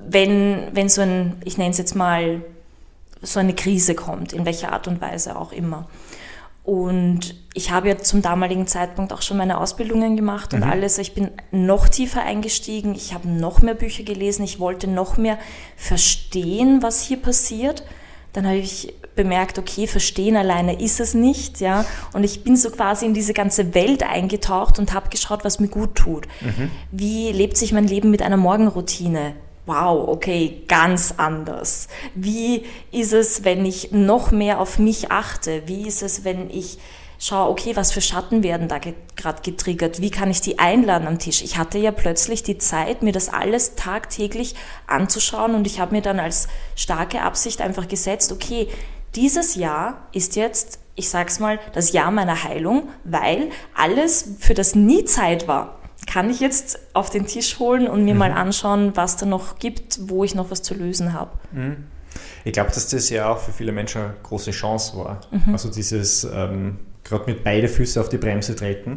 wenn, 0.09 0.69
wenn 0.73 0.89
so 0.89 1.03
ein, 1.03 1.35
ich 1.45 1.59
nenne 1.59 1.71
es 1.71 1.79
jetzt 1.79 1.95
mal, 1.95 2.43
so 3.21 3.41
eine 3.41 3.55
Krise 3.55 3.95
kommt, 3.95 4.33
in 4.33 4.47
welcher 4.47 4.73
Art 4.73 4.87
und 4.87 5.01
Weise 5.01 5.37
auch 5.37 5.53
immer. 5.53 5.89
Und 6.63 7.35
ich 7.55 7.71
habe 7.71 7.89
ja 7.89 7.97
zum 7.97 8.21
damaligen 8.21 8.67
Zeitpunkt 8.67 9.13
auch 9.13 9.23
schon 9.23 9.39
meine 9.39 9.59
Ausbildungen 9.59 10.17
gemacht 10.17 10.53
und 10.53 10.61
mhm. 10.61 10.71
alles. 10.71 10.99
Ich 10.99 11.15
bin 11.15 11.31
noch 11.51 11.89
tiefer 11.89 12.23
eingestiegen. 12.23 12.95
Ich 12.95 13.15
habe 13.15 13.27
noch 13.27 13.63
mehr 13.63 13.75
Bücher 13.75 14.05
gelesen. 14.05 14.45
Ich 14.45 14.61
wollte 14.61 14.87
noch 14.87 15.17
mehr 15.17 15.39
verstehen, 15.77 16.83
was 16.83 17.01
hier 17.01 17.17
passiert. 17.17 17.85
Dann 18.35 18.47
habe 18.47 18.59
ich 18.59 18.93
bemerkt, 19.17 19.59
okay, 19.59 19.87
verstehen 19.87 20.37
alleine 20.37 20.79
ist 20.79 21.01
es 21.01 21.15
nicht, 21.15 21.61
ja. 21.61 21.87
Und 22.13 22.23
ich 22.23 22.45
bin 22.45 22.57
so 22.57 22.71
quasi 22.71 23.07
in 23.07 23.15
diese 23.15 23.33
ganze 23.33 23.75
Welt 23.75 24.03
eingetaucht 24.03 24.79
und 24.79 24.93
habe 24.93 25.09
geschaut, 25.09 25.45
was 25.45 25.61
mir 25.61 25.69
gut 25.69 25.95
tut. 25.95 26.29
Mhm. 26.43 26.71
Wie 26.93 27.33
lebt 27.33 27.57
sich 27.57 27.73
mein 27.73 27.89
Leben 27.89 28.11
mit 28.11 28.21
einer 28.21 28.37
Morgenroutine? 28.37 29.35
Wow, 29.69 30.09
okay, 30.09 30.63
ganz 30.67 31.13
anders. 31.19 31.89
Wie 32.15 32.65
ist 32.91 33.13
es, 33.13 33.45
wenn 33.45 33.67
ich 33.67 33.93
noch 33.93 34.31
mehr 34.31 34.61
auf 34.61 34.79
mich 34.79 35.11
achte? 35.11 35.65
Wie 35.67 35.87
ist 35.87 36.03
es, 36.03 36.25
wenn 36.25 36.49
ich 36.49 36.79
schaue, 37.19 37.51
okay, 37.51 37.77
was 37.77 37.93
für 37.93 38.01
Schatten 38.01 38.43
werden 38.43 38.69
da 38.69 38.79
gerade 38.79 39.43
getriggert? 39.43 40.01
Wie 40.01 40.11
kann 40.11 40.31
ich 40.31 40.41
die 40.41 40.59
einladen 40.59 41.07
am 41.07 41.19
Tisch? 41.19 41.43
Ich 41.43 41.59
hatte 41.59 41.77
ja 41.77 41.91
plötzlich 41.91 42.43
die 42.43 42.57
Zeit, 42.57 43.03
mir 43.03 43.13
das 43.13 43.29
alles 43.29 43.75
tagtäglich 43.75 44.55
anzuschauen 44.87 45.55
und 45.55 45.67
ich 45.67 45.81
habe 45.81 45.95
mir 45.95 46.01
dann 46.01 46.19
als 46.19 46.49
starke 46.75 47.21
Absicht 47.21 47.61
einfach 47.61 47.89
gesetzt, 47.89 48.33
okay, 48.33 48.69
dieses 49.17 49.55
Jahr 49.55 50.09
ist 50.13 50.35
jetzt, 50.37 50.79
ich 50.95 51.11
sag's 51.11 51.41
mal, 51.41 51.61
das 51.75 51.93
Jahr 51.93 52.11
meiner 52.11 52.43
Heilung, 52.43 52.89
weil 53.05 53.51
alles, 53.75 54.31
für 54.39 54.55
das 54.55 54.75
nie 54.75 55.05
Zeit 55.05 55.47
war, 55.47 55.78
kann 56.19 56.31
ich 56.31 56.41
jetzt 56.41 56.81
auf 56.95 57.11
den 57.11 57.27
Tisch 57.27 57.61
holen 57.61 57.87
und 57.87 58.05
mir 58.05 58.15
mhm. 58.15 58.19
mal 58.19 58.33
anschauen, 58.33 58.97
was 58.97 59.17
da 59.17 59.25
noch 59.25 59.61
gibt, 59.61 60.01
wo 60.09 60.25
ich 60.25 60.35
noch 60.35 60.51
was 60.51 60.63
zu 60.63 60.75
lösen 60.75 61.13
habe. 61.13 61.31
Mhm. 61.53 61.85
Ich 62.45 62.53
glaube, 62.53 62.73
dass 62.73 62.89
das 62.89 63.09
ja 63.09 63.31
auch 63.31 63.39
für 63.39 63.53
viele 63.53 63.71
Menschen 63.71 64.03
eine 64.03 64.15
große 64.25 64.51
Chance 64.51 64.97
war. 64.97 65.21
Mhm. 65.31 65.53
Also 65.53 65.71
dieses 65.71 66.25
ähm, 66.25 66.81
gerade 67.05 67.27
mit 67.27 67.45
beide 67.45 67.69
Füße 67.69 68.01
auf 68.01 68.09
die 68.09 68.19
Bremse 68.19 68.57
treten, 68.57 68.97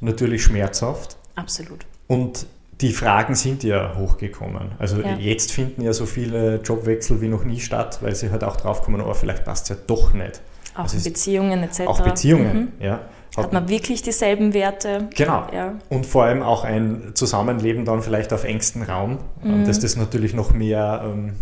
natürlich 0.00 0.42
schmerzhaft. 0.42 1.16
Absolut. 1.34 1.86
Und 2.08 2.44
die 2.82 2.92
Fragen 2.92 3.34
sind 3.34 3.64
ja 3.64 3.96
hochgekommen. 3.96 4.72
Also 4.78 5.00
ja. 5.00 5.16
jetzt 5.16 5.50
finden 5.50 5.80
ja 5.80 5.94
so 5.94 6.04
viele 6.04 6.56
Jobwechsel 6.56 7.22
wie 7.22 7.28
noch 7.28 7.44
nie 7.44 7.60
statt, 7.60 8.00
weil 8.02 8.14
sie 8.14 8.30
halt 8.30 8.44
auch 8.44 8.58
draufkommen, 8.58 9.00
oh, 9.00 9.14
vielleicht 9.14 9.46
passt 9.46 9.70
es 9.70 9.78
ja 9.78 9.82
doch 9.86 10.12
nicht. 10.12 10.42
Auch 10.74 10.80
also 10.80 11.02
Beziehungen 11.08 11.62
etc. 11.62 11.86
Auch 11.86 12.02
Beziehungen, 12.02 12.74
mhm. 12.76 12.84
ja. 12.84 13.00
Hat, 13.36 13.46
Hat, 13.46 13.52
man 13.52 13.68
wirklich 13.68 14.02
dieselben 14.02 14.54
Werte? 14.54 15.08
Genau. 15.16 15.46
Ja. 15.52 15.74
Und 15.88 16.06
vor 16.06 16.24
allem 16.24 16.42
auch 16.42 16.62
ein 16.62 17.12
Zusammenleben 17.14 17.84
dann 17.84 18.00
vielleicht 18.00 18.32
auf 18.32 18.44
engstem 18.44 18.82
Raum, 18.82 19.18
mhm. 19.42 19.66
dass 19.66 19.80
das 19.80 19.96
natürlich 19.96 20.34
noch 20.34 20.52
mehr 20.52 21.02
ähm, 21.04 21.34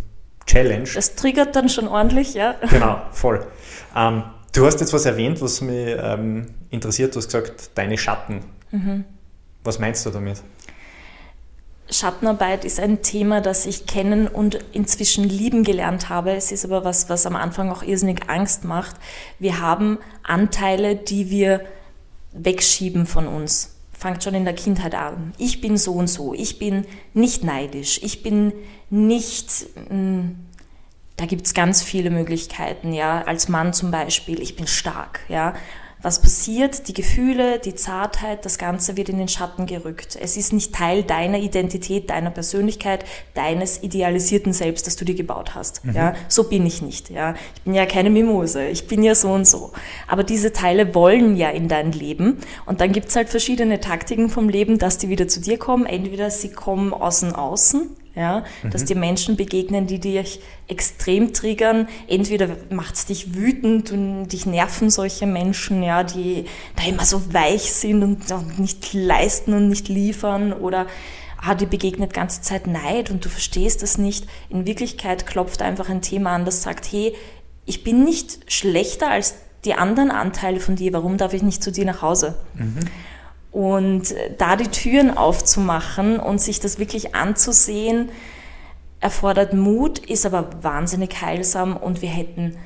Challenge. 0.46 0.88
Das 0.94 1.14
triggert 1.16 1.54
dann 1.54 1.68
schon 1.68 1.88
ordentlich, 1.88 2.34
ja. 2.34 2.54
Genau, 2.70 3.02
voll. 3.12 3.46
Ähm, 3.94 4.22
du 4.54 4.64
hast 4.64 4.80
jetzt 4.80 4.92
was 4.94 5.04
erwähnt, 5.04 5.42
was 5.42 5.60
mich 5.60 5.96
ähm, 6.00 6.54
interessiert. 6.70 7.14
Du 7.14 7.18
hast 7.18 7.26
gesagt, 7.26 7.70
deine 7.74 7.98
Schatten. 7.98 8.40
Mhm. 8.70 9.04
Was 9.62 9.78
meinst 9.78 10.06
du 10.06 10.10
damit? 10.10 10.42
Schattenarbeit 11.90 12.64
ist 12.64 12.80
ein 12.80 13.02
Thema, 13.02 13.40
das 13.40 13.66
ich 13.66 13.86
kennen 13.86 14.26
und 14.26 14.58
inzwischen 14.72 15.24
lieben 15.24 15.62
gelernt 15.62 16.08
habe. 16.08 16.32
Es 16.32 16.50
ist 16.50 16.64
aber 16.64 16.84
was, 16.84 17.10
was 17.10 17.26
am 17.26 17.36
Anfang 17.36 17.70
auch 17.70 17.82
irrsinnig 17.82 18.28
Angst 18.28 18.64
macht. 18.64 18.96
Wir 19.38 19.60
haben 19.60 19.98
Anteile, 20.22 20.96
die 20.96 21.30
wir 21.30 21.60
wegschieben 22.32 23.06
von 23.06 23.26
uns. 23.26 23.76
Fangt 23.92 24.24
schon 24.24 24.34
in 24.34 24.44
der 24.44 24.54
Kindheit 24.54 24.94
an. 24.94 25.32
Ich 25.38 25.60
bin 25.60 25.76
so 25.76 25.92
und 25.92 26.08
so. 26.08 26.34
Ich 26.34 26.58
bin 26.58 26.84
nicht 27.14 27.44
neidisch. 27.44 28.00
Ich 28.02 28.22
bin 28.22 28.52
nicht, 28.90 29.66
hm, 29.88 30.36
da 31.16 31.26
gibt 31.26 31.46
es 31.46 31.54
ganz 31.54 31.82
viele 31.82 32.10
Möglichkeiten, 32.10 32.92
ja. 32.92 33.22
Als 33.22 33.48
Mann 33.48 33.72
zum 33.72 33.90
Beispiel. 33.90 34.40
Ich 34.40 34.56
bin 34.56 34.66
stark, 34.66 35.20
ja 35.28 35.54
was 36.02 36.20
passiert, 36.20 36.88
die 36.88 36.94
Gefühle, 36.94 37.58
die 37.60 37.74
Zartheit, 37.74 38.44
das 38.44 38.58
Ganze 38.58 38.96
wird 38.96 39.08
in 39.08 39.18
den 39.18 39.28
Schatten 39.28 39.66
gerückt. 39.66 40.18
Es 40.20 40.36
ist 40.36 40.52
nicht 40.52 40.74
Teil 40.74 41.04
deiner 41.04 41.38
Identität, 41.38 42.10
deiner 42.10 42.30
Persönlichkeit, 42.30 43.04
deines 43.34 43.82
idealisierten 43.82 44.52
Selbst, 44.52 44.86
das 44.86 44.96
du 44.96 45.04
dir 45.04 45.14
gebaut 45.14 45.54
hast. 45.54 45.84
Mhm. 45.84 45.94
Ja, 45.94 46.14
so 46.28 46.44
bin 46.44 46.66
ich 46.66 46.82
nicht. 46.82 47.10
Ja, 47.10 47.34
ich 47.54 47.62
bin 47.62 47.74
ja 47.74 47.86
keine 47.86 48.10
Mimose, 48.10 48.66
ich 48.66 48.88
bin 48.88 49.02
ja 49.02 49.14
so 49.14 49.30
und 49.30 49.46
so. 49.46 49.72
Aber 50.08 50.24
diese 50.24 50.52
Teile 50.52 50.94
wollen 50.94 51.36
ja 51.36 51.50
in 51.50 51.68
dein 51.68 51.92
Leben 51.92 52.38
und 52.66 52.80
dann 52.80 52.92
gibt's 52.92 53.14
halt 53.14 53.28
verschiedene 53.28 53.80
Taktiken 53.80 54.28
vom 54.28 54.48
Leben, 54.48 54.78
dass 54.78 54.98
die 54.98 55.08
wieder 55.08 55.28
zu 55.28 55.40
dir 55.40 55.58
kommen. 55.58 55.86
Entweder 55.86 56.30
sie 56.30 56.50
kommen 56.50 56.92
außen 56.92 57.34
außen, 57.34 57.96
ja, 58.14 58.44
mhm. 58.62 58.70
dass 58.70 58.84
dir 58.84 58.96
Menschen 58.96 59.36
begegnen, 59.36 59.86
die 59.86 59.98
dich 59.98 60.40
extrem 60.68 61.32
triggern. 61.32 61.88
Entweder 62.08 62.48
macht 62.70 62.94
es 62.94 63.06
dich 63.06 63.34
wütend 63.34 63.90
und 63.90 64.28
dich 64.28 64.46
nerven 64.46 64.90
solche 64.90 65.26
Menschen, 65.26 65.82
ja, 65.82 66.04
die 66.04 66.44
da 66.76 66.84
immer 66.84 67.04
so 67.04 67.32
weich 67.32 67.72
sind 67.72 68.02
und 68.02 68.58
nicht 68.58 68.92
leisten 68.92 69.54
und 69.54 69.68
nicht 69.68 69.88
liefern 69.88 70.52
oder 70.52 70.86
ah, 71.38 71.54
die 71.54 71.66
begegnet 71.66 72.12
ganze 72.12 72.42
Zeit 72.42 72.66
Neid 72.66 73.10
und 73.10 73.24
du 73.24 73.28
verstehst 73.28 73.82
das 73.82 73.98
nicht. 73.98 74.26
In 74.48 74.66
Wirklichkeit 74.66 75.26
klopft 75.26 75.62
einfach 75.62 75.88
ein 75.88 76.02
Thema 76.02 76.34
an, 76.34 76.44
das 76.44 76.62
sagt, 76.62 76.90
hey, 76.90 77.14
ich 77.64 77.84
bin 77.84 78.04
nicht 78.04 78.52
schlechter 78.52 79.10
als 79.10 79.36
die 79.64 79.74
anderen 79.74 80.10
Anteile 80.10 80.60
von 80.60 80.76
dir, 80.76 80.92
warum 80.92 81.16
darf 81.16 81.34
ich 81.34 81.42
nicht 81.42 81.62
zu 81.62 81.70
dir 81.70 81.84
nach 81.84 82.02
Hause? 82.02 82.36
Mhm. 82.54 82.80
Und 83.52 84.14
da 84.38 84.56
die 84.56 84.68
Türen 84.68 85.16
aufzumachen 85.16 86.18
und 86.18 86.40
sich 86.40 86.58
das 86.58 86.78
wirklich 86.78 87.14
anzusehen, 87.14 88.08
erfordert 89.00 89.52
Mut, 89.52 89.98
ist 89.98 90.24
aber 90.24 90.48
wahnsinnig 90.62 91.20
heilsam 91.20 91.76
und 91.76 92.02
wir 92.02 92.08
hätten, 92.08 92.56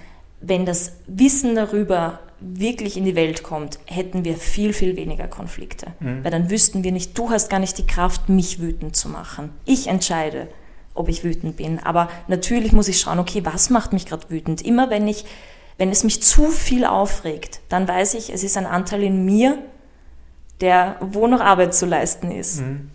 wenn 0.40 0.64
das 0.64 0.92
Wissen 1.06 1.56
darüber 1.56 2.20
wirklich 2.40 2.96
in 2.96 3.04
die 3.04 3.16
Welt 3.16 3.42
kommt, 3.42 3.78
hätten 3.86 4.24
wir 4.24 4.36
viel, 4.36 4.72
viel 4.72 4.96
weniger 4.96 5.26
Konflikte. 5.26 5.88
Mhm. 6.00 6.22
Weil 6.22 6.30
dann 6.30 6.50
wüssten 6.50 6.84
wir 6.84 6.92
nicht, 6.92 7.16
du 7.18 7.30
hast 7.30 7.48
gar 7.48 7.58
nicht 7.58 7.78
die 7.78 7.86
Kraft, 7.86 8.28
mich 8.28 8.60
wütend 8.60 8.94
zu 8.94 9.08
machen. 9.08 9.50
Ich 9.64 9.86
entscheide, 9.86 10.48
ob 10.94 11.08
ich 11.08 11.24
wütend 11.24 11.56
bin. 11.56 11.78
Aber 11.78 12.08
natürlich 12.28 12.72
muss 12.72 12.88
ich 12.88 13.00
schauen, 13.00 13.18
okay, 13.18 13.40
was 13.44 13.70
macht 13.70 13.92
mich 13.92 14.06
gerade 14.06 14.28
wütend? 14.28 14.62
Immer 14.62 14.90
wenn 14.90 15.08
ich, 15.08 15.24
wenn 15.78 15.90
es 15.90 16.04
mich 16.04 16.22
zu 16.22 16.48
viel 16.48 16.84
aufregt, 16.84 17.60
dann 17.70 17.88
weiß 17.88 18.14
ich, 18.14 18.32
es 18.32 18.44
ist 18.44 18.58
ein 18.58 18.66
Anteil 18.66 19.02
in 19.02 19.24
mir, 19.24 19.58
der, 20.60 20.96
wo 21.00 21.26
noch 21.26 21.40
Arbeit 21.40 21.74
zu 21.74 21.86
leisten 21.86 22.30
ist. 22.30 22.60
Mhm. 22.60 22.90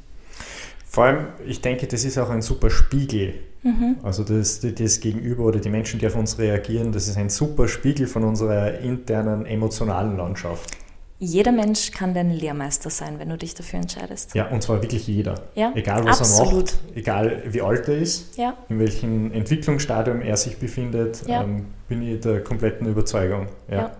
Vor 0.87 1.05
allem, 1.05 1.27
ich 1.45 1.61
denke, 1.61 1.87
das 1.87 2.03
ist 2.03 2.17
auch 2.17 2.29
ein 2.29 2.41
super 2.41 2.69
Spiegel. 2.69 3.35
Mhm. 3.63 3.97
Also 4.03 4.23
das, 4.23 4.59
das 4.59 4.99
Gegenüber 4.99 5.43
oder 5.43 5.59
die 5.59 5.69
Menschen, 5.69 5.99
die 5.99 6.07
auf 6.07 6.15
uns 6.15 6.37
reagieren, 6.37 6.91
das 6.91 7.07
ist 7.07 7.17
ein 7.17 7.29
super 7.29 7.67
Spiegel 7.67 8.07
von 8.07 8.23
unserer 8.23 8.79
internen 8.79 9.45
emotionalen 9.45 10.17
Landschaft. 10.17 10.77
Jeder 11.23 11.51
Mensch 11.51 11.91
kann 11.91 12.15
dein 12.15 12.31
Lehrmeister 12.31 12.89
sein, 12.89 13.19
wenn 13.19 13.29
du 13.29 13.37
dich 13.37 13.53
dafür 13.53 13.79
entscheidest. 13.79 14.33
Ja, 14.33 14.47
und 14.47 14.63
zwar 14.63 14.81
wirklich 14.81 15.05
jeder. 15.05 15.35
Ja, 15.53 15.71
egal 15.75 16.03
was 16.03 16.19
absolut. 16.19 16.51
er 16.51 16.55
macht, 16.55 16.97
egal 16.97 17.43
wie 17.45 17.61
alt 17.61 17.87
er 17.87 17.97
ist, 17.99 18.35
ja. 18.37 18.57
in 18.69 18.79
welchem 18.79 19.31
Entwicklungsstadium 19.31 20.23
er 20.23 20.35
sich 20.35 20.57
befindet, 20.57 21.21
ja. 21.27 21.43
ähm, 21.43 21.67
bin 21.87 22.01
ich 22.01 22.21
der 22.21 22.43
kompletten 22.43 22.87
Überzeugung. 22.87 23.45
Ja. 23.69 23.77
ja. 23.77 23.91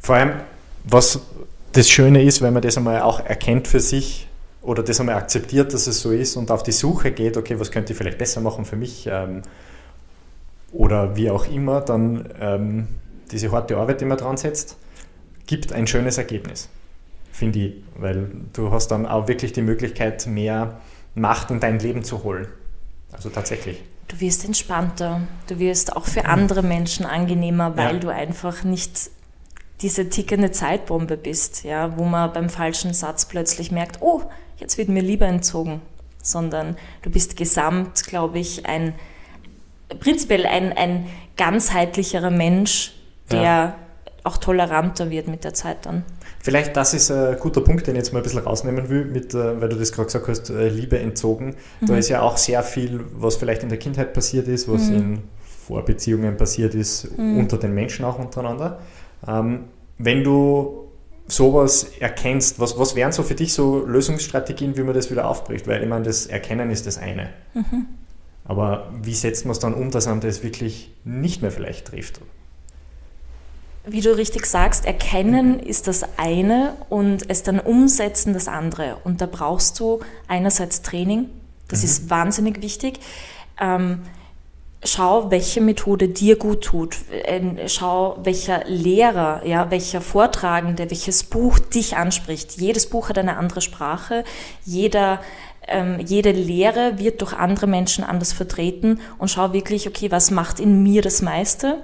Vor 0.00 0.16
allem, 0.16 0.32
was 0.82 1.20
das 1.76 1.90
Schöne 1.90 2.22
ist, 2.22 2.42
wenn 2.42 2.54
man 2.54 2.62
das 2.62 2.76
einmal 2.76 3.02
auch 3.02 3.20
erkennt 3.20 3.68
für 3.68 3.80
sich 3.80 4.28
oder 4.62 4.82
das 4.82 4.98
einmal 4.98 5.16
akzeptiert, 5.16 5.74
dass 5.74 5.86
es 5.86 6.00
so 6.00 6.10
ist 6.10 6.36
und 6.36 6.50
auf 6.50 6.62
die 6.62 6.72
Suche 6.72 7.12
geht, 7.12 7.36
okay, 7.36 7.60
was 7.60 7.70
könnte 7.70 7.92
ich 7.92 7.98
vielleicht 7.98 8.18
besser 8.18 8.40
machen 8.40 8.64
für 8.64 8.76
mich 8.76 9.06
ähm, 9.10 9.42
oder 10.72 11.16
wie 11.16 11.30
auch 11.30 11.46
immer, 11.46 11.80
dann 11.80 12.28
ähm, 12.40 12.88
diese 13.30 13.52
harte 13.52 13.76
Arbeit, 13.76 14.00
die 14.00 14.06
man 14.06 14.16
dran 14.16 14.36
setzt, 14.36 14.76
gibt 15.46 15.72
ein 15.72 15.86
schönes 15.86 16.18
Ergebnis, 16.18 16.68
finde 17.30 17.58
ich, 17.58 17.74
weil 17.96 18.28
du 18.52 18.72
hast 18.72 18.88
dann 18.88 19.06
auch 19.06 19.28
wirklich 19.28 19.52
die 19.52 19.62
Möglichkeit, 19.62 20.26
mehr 20.26 20.80
Macht 21.14 21.50
in 21.50 21.60
dein 21.60 21.78
Leben 21.78 22.04
zu 22.04 22.24
holen. 22.24 22.46
Also 23.12 23.30
tatsächlich. 23.30 23.82
Du 24.08 24.20
wirst 24.20 24.44
entspannter, 24.44 25.22
du 25.46 25.58
wirst 25.58 25.96
auch 25.96 26.04
für 26.04 26.26
andere 26.26 26.62
Menschen 26.62 27.06
angenehmer, 27.06 27.76
weil 27.76 27.94
ja. 27.94 28.00
du 28.00 28.08
einfach 28.08 28.64
nicht 28.64 29.10
diese 29.82 30.08
tickende 30.08 30.52
Zeitbombe 30.52 31.16
bist, 31.16 31.64
ja, 31.64 31.98
wo 31.98 32.04
man 32.04 32.32
beim 32.32 32.48
falschen 32.48 32.94
Satz 32.94 33.26
plötzlich 33.26 33.70
merkt, 33.70 33.98
oh, 34.00 34.22
jetzt 34.58 34.78
wird 34.78 34.88
mir 34.88 35.02
lieber 35.02 35.26
entzogen, 35.26 35.82
sondern 36.22 36.76
du 37.02 37.10
bist 37.10 37.36
gesamt, 37.36 38.04
glaube 38.04 38.38
ich, 38.38 38.66
ein 38.66 38.94
prinzipiell 40.00 40.46
ein, 40.46 40.72
ein 40.72 41.06
ganzheitlicherer 41.36 42.30
Mensch, 42.30 42.94
der 43.30 43.42
ja. 43.42 43.76
auch 44.24 44.38
toleranter 44.38 45.10
wird 45.10 45.28
mit 45.28 45.44
der 45.44 45.54
Zeit 45.54 45.86
dann. 45.86 46.04
Vielleicht 46.40 46.76
das 46.76 46.94
ist 46.94 47.10
ein 47.10 47.38
guter 47.38 47.60
Punkt, 47.60 47.86
den 47.86 47.94
ich 47.94 48.00
jetzt 48.00 48.12
mal 48.12 48.20
ein 48.20 48.22
bisschen 48.22 48.40
rausnehmen 48.40 48.88
will, 48.88 49.04
mit, 49.04 49.34
äh, 49.34 49.60
weil 49.60 49.68
du 49.68 49.76
das 49.76 49.92
gerade 49.92 50.06
gesagt 50.06 50.28
hast, 50.28 50.50
äh, 50.50 50.68
Liebe 50.68 50.98
entzogen. 50.98 51.56
Mhm. 51.80 51.86
Da 51.86 51.96
ist 51.96 52.08
ja 52.08 52.22
auch 52.22 52.36
sehr 52.36 52.62
viel, 52.62 53.04
was 53.14 53.36
vielleicht 53.36 53.62
in 53.62 53.68
der 53.68 53.78
Kindheit 53.78 54.12
passiert 54.12 54.48
ist, 54.48 54.68
was 54.68 54.82
mhm. 54.82 54.96
in 54.96 55.22
Vorbeziehungen 55.66 56.36
passiert 56.36 56.74
ist, 56.74 57.16
mhm. 57.18 57.38
unter 57.38 57.58
den 57.58 57.74
Menschen 57.74 58.04
auch 58.04 58.18
untereinander. 58.18 58.80
Ähm, 59.26 59.64
wenn 59.98 60.24
du 60.24 60.86
sowas 61.28 61.84
erkennst, 61.98 62.60
was, 62.60 62.78
was 62.78 62.94
wären 62.94 63.12
so 63.12 63.22
für 63.22 63.34
dich 63.34 63.52
so 63.52 63.84
Lösungsstrategien, 63.84 64.76
wie 64.76 64.82
man 64.82 64.94
das 64.94 65.10
wieder 65.10 65.28
aufbricht? 65.28 65.66
Weil 65.66 65.82
ich 65.82 65.88
meine, 65.88 66.04
das 66.04 66.26
Erkennen 66.26 66.70
ist 66.70 66.86
das 66.86 66.98
eine. 66.98 67.30
Mhm. 67.54 67.86
Aber 68.44 68.92
wie 69.02 69.14
setzt 69.14 69.44
man 69.44 69.52
es 69.52 69.58
dann 69.58 69.74
um, 69.74 69.90
dass 69.90 70.06
man 70.06 70.20
das 70.20 70.42
wirklich 70.42 70.92
nicht 71.04 71.42
mehr 71.42 71.50
vielleicht 71.50 71.88
trifft? 71.88 72.20
Wie 73.84 74.00
du 74.00 74.16
richtig 74.16 74.46
sagst, 74.46 74.84
erkennen 74.84 75.54
mhm. 75.54 75.60
ist 75.60 75.88
das 75.88 76.04
eine 76.16 76.74
und 76.88 77.28
es 77.28 77.42
dann 77.42 77.58
umsetzen 77.58 78.32
das 78.32 78.46
andere. 78.48 78.98
Und 79.04 79.20
da 79.20 79.26
brauchst 79.26 79.80
du 79.80 80.00
einerseits 80.28 80.82
Training, 80.82 81.28
das 81.68 81.80
mhm. 81.80 81.84
ist 81.86 82.10
wahnsinnig 82.10 82.62
wichtig. 82.62 83.00
Ähm, 83.60 84.02
schau, 84.86 85.30
welche 85.30 85.60
Methode 85.60 86.08
dir 86.08 86.36
gut 86.36 86.62
tut. 86.62 86.96
Äh, 87.10 87.68
schau, 87.68 88.18
welcher 88.22 88.64
Lehrer, 88.66 89.44
ja, 89.44 89.70
welcher 89.70 90.00
Vortragende, 90.00 90.90
welches 90.90 91.24
Buch 91.24 91.58
dich 91.58 91.96
anspricht. 91.96 92.60
Jedes 92.60 92.88
Buch 92.88 93.08
hat 93.08 93.18
eine 93.18 93.36
andere 93.36 93.60
Sprache. 93.60 94.24
Jeder, 94.64 95.20
ähm, 95.68 95.98
jede 96.04 96.30
Lehre 96.30 96.98
wird 96.98 97.20
durch 97.20 97.32
andere 97.32 97.66
Menschen 97.66 98.04
anders 98.04 98.32
vertreten 98.32 99.00
und 99.18 99.28
schau 99.28 99.52
wirklich, 99.52 99.88
okay, 99.88 100.10
was 100.10 100.30
macht 100.30 100.60
in 100.60 100.82
mir 100.82 101.02
das 101.02 101.22
meiste? 101.22 101.82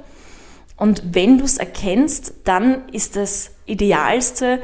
Und 0.76 1.02
wenn 1.12 1.38
du 1.38 1.44
es 1.44 1.58
erkennst, 1.58 2.34
dann 2.44 2.88
ist 2.88 3.16
das 3.16 3.52
Idealste, 3.66 4.60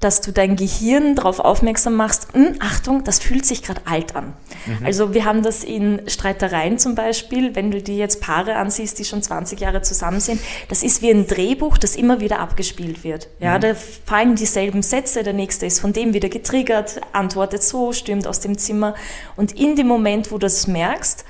dass 0.00 0.20
du 0.20 0.32
dein 0.32 0.56
Gehirn 0.56 1.14
darauf 1.14 1.40
aufmerksam 1.40 1.94
machst, 1.94 2.28
hm, 2.34 2.56
Achtung, 2.60 3.04
das 3.04 3.18
fühlt 3.18 3.46
sich 3.46 3.62
gerade 3.62 3.80
alt 3.86 4.14
an. 4.14 4.34
Mhm. 4.66 4.84
Also 4.84 5.14
wir 5.14 5.24
haben 5.24 5.42
das 5.42 5.64
in 5.64 6.02
Streitereien 6.08 6.78
zum 6.78 6.94
Beispiel, 6.94 7.54
wenn 7.54 7.70
du 7.70 7.80
dir 7.80 7.96
jetzt 7.96 8.20
Paare 8.20 8.56
ansiehst, 8.56 8.98
die 8.98 9.04
schon 9.04 9.22
20 9.22 9.60
Jahre 9.60 9.82
zusammen 9.82 10.20
sind, 10.20 10.40
das 10.68 10.82
ist 10.82 11.00
wie 11.00 11.10
ein 11.10 11.26
Drehbuch, 11.26 11.78
das 11.78 11.96
immer 11.96 12.20
wieder 12.20 12.40
abgespielt 12.40 13.02
wird. 13.02 13.28
Ja, 13.40 13.56
mhm. 13.56 13.60
da 13.62 13.74
fallen 13.74 14.36
dieselben 14.36 14.82
Sätze, 14.82 15.22
der 15.22 15.32
nächste 15.32 15.66
ist 15.66 15.80
von 15.80 15.92
dem 15.92 16.12
wieder 16.12 16.28
getriggert, 16.28 17.00
antwortet 17.12 17.62
so, 17.62 17.92
stürmt 17.92 18.26
aus 18.26 18.40
dem 18.40 18.58
Zimmer 18.58 18.94
und 19.36 19.52
in 19.52 19.76
dem 19.76 19.86
Moment, 19.86 20.30
wo 20.30 20.36
du 20.36 20.40
das 20.46 20.66
merkst, 20.66 21.24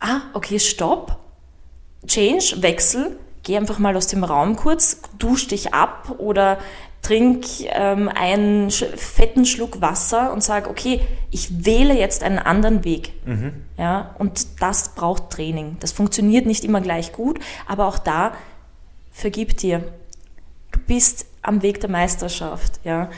ah, 0.00 0.20
okay, 0.32 0.58
stopp, 0.58 1.18
Change, 2.06 2.62
Wechsel, 2.62 3.18
geh 3.42 3.56
einfach 3.56 3.78
mal 3.78 3.96
aus 3.96 4.06
dem 4.06 4.24
Raum 4.24 4.56
kurz, 4.56 5.00
dusch 5.18 5.48
dich 5.48 5.74
ab 5.74 6.14
oder 6.18 6.58
trink 7.02 7.46
ähm, 7.66 8.08
einen 8.08 8.70
fetten 8.70 9.44
Schluck 9.46 9.80
Wasser 9.80 10.32
und 10.32 10.42
sag, 10.42 10.68
okay, 10.68 11.00
ich 11.30 11.64
wähle 11.64 11.96
jetzt 11.96 12.22
einen 12.22 12.38
anderen 12.38 12.84
Weg. 12.84 13.12
Mhm. 13.24 13.64
Ja, 13.76 14.14
und 14.18 14.60
das 14.60 14.94
braucht 14.94 15.30
Training. 15.30 15.76
Das 15.80 15.92
funktioniert 15.92 16.46
nicht 16.46 16.64
immer 16.64 16.80
gleich 16.80 17.12
gut, 17.12 17.38
aber 17.66 17.86
auch 17.86 17.98
da 17.98 18.32
vergib 19.12 19.56
dir. 19.56 19.82
Du 20.72 20.80
bist 20.80 21.26
am 21.42 21.62
Weg 21.62 21.80
der 21.80 21.90
Meisterschaft. 21.90 22.80
Ja 22.84 23.08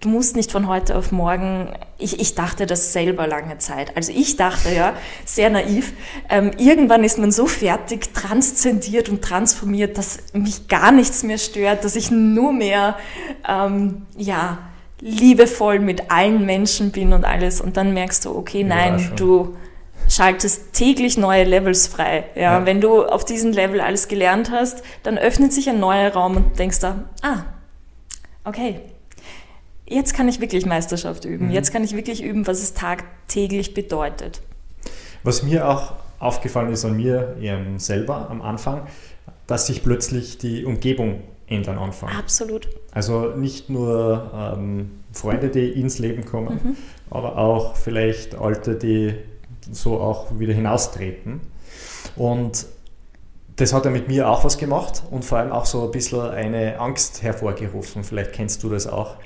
du 0.00 0.08
musst 0.08 0.34
nicht 0.34 0.50
von 0.50 0.66
heute 0.66 0.96
auf 0.96 1.12
morgen, 1.12 1.68
ich, 1.98 2.18
ich 2.20 2.34
dachte 2.34 2.66
das 2.66 2.92
selber 2.92 3.26
lange 3.26 3.58
Zeit. 3.58 3.96
Also 3.96 4.12
ich 4.14 4.36
dachte 4.36 4.74
ja, 4.74 4.94
sehr 5.26 5.50
naiv, 5.50 5.92
ähm, 6.30 6.52
irgendwann 6.56 7.04
ist 7.04 7.18
man 7.18 7.30
so 7.30 7.46
fertig, 7.46 8.14
transzendiert 8.14 9.10
und 9.10 9.22
transformiert, 9.22 9.98
dass 9.98 10.32
mich 10.32 10.68
gar 10.68 10.90
nichts 10.90 11.22
mehr 11.22 11.38
stört, 11.38 11.84
dass 11.84 11.96
ich 11.96 12.10
nur 12.10 12.52
mehr, 12.52 12.96
ähm, 13.46 14.06
ja, 14.16 14.58
liebevoll 15.02 15.78
mit 15.78 16.10
allen 16.10 16.44
Menschen 16.44 16.92
bin 16.92 17.12
und 17.12 17.24
alles. 17.24 17.60
Und 17.60 17.76
dann 17.76 17.94
merkst 17.94 18.24
du, 18.24 18.36
okay, 18.36 18.64
nein, 18.64 19.12
du 19.16 19.56
schaltest 20.08 20.74
täglich 20.74 21.16
neue 21.16 21.44
Levels 21.44 21.86
frei. 21.86 22.24
Ja, 22.34 22.42
ja, 22.42 22.66
Wenn 22.66 22.80
du 22.80 23.04
auf 23.04 23.24
diesem 23.24 23.52
Level 23.52 23.80
alles 23.80 24.08
gelernt 24.08 24.50
hast, 24.50 24.82
dann 25.02 25.16
öffnet 25.16 25.52
sich 25.52 25.70
ein 25.70 25.80
neuer 25.80 26.12
Raum 26.12 26.36
und 26.36 26.58
denkst 26.58 26.80
da, 26.80 27.04
ah, 27.22 27.44
okay, 28.44 28.80
jetzt 29.90 30.14
kann 30.14 30.28
ich 30.28 30.40
wirklich 30.40 30.66
Meisterschaft 30.66 31.24
üben. 31.24 31.46
Mhm. 31.46 31.52
Jetzt 31.52 31.72
kann 31.72 31.84
ich 31.84 31.94
wirklich 31.94 32.22
üben, 32.22 32.46
was 32.46 32.62
es 32.62 32.74
tagtäglich 32.74 33.74
bedeutet. 33.74 34.40
Was 35.22 35.42
mir 35.42 35.68
auch 35.68 35.92
aufgefallen 36.18 36.72
ist 36.72 36.84
an 36.84 36.96
mir 36.96 37.36
ähm, 37.40 37.78
selber 37.78 38.30
am 38.30 38.42
Anfang, 38.42 38.86
dass 39.46 39.66
sich 39.66 39.82
plötzlich 39.82 40.38
die 40.38 40.64
Umgebung 40.64 41.20
ändern 41.46 41.78
anfangen. 41.78 42.16
Absolut. 42.16 42.68
Also 42.92 43.30
nicht 43.36 43.68
nur 43.68 44.30
ähm, 44.34 44.90
Freunde, 45.12 45.48
die 45.48 45.68
ins 45.68 45.98
Leben 45.98 46.24
kommen, 46.24 46.60
mhm. 46.62 46.76
aber 47.10 47.36
auch 47.36 47.76
vielleicht 47.76 48.36
Alte, 48.36 48.76
die 48.76 49.14
so 49.72 50.00
auch 50.00 50.38
wieder 50.38 50.54
hinaustreten. 50.54 51.40
Und 52.16 52.66
das 53.56 53.72
hat 53.72 53.84
ja 53.84 53.90
mit 53.90 54.08
mir 54.08 54.28
auch 54.28 54.44
was 54.44 54.56
gemacht 54.56 55.02
und 55.10 55.24
vor 55.24 55.38
allem 55.38 55.52
auch 55.52 55.66
so 55.66 55.84
ein 55.84 55.90
bisschen 55.90 56.20
eine 56.20 56.78
Angst 56.78 57.22
hervorgerufen. 57.22 58.04
Vielleicht 58.04 58.32
kennst 58.32 58.62
du 58.62 58.68
das 58.68 58.86
auch. 58.86 59.16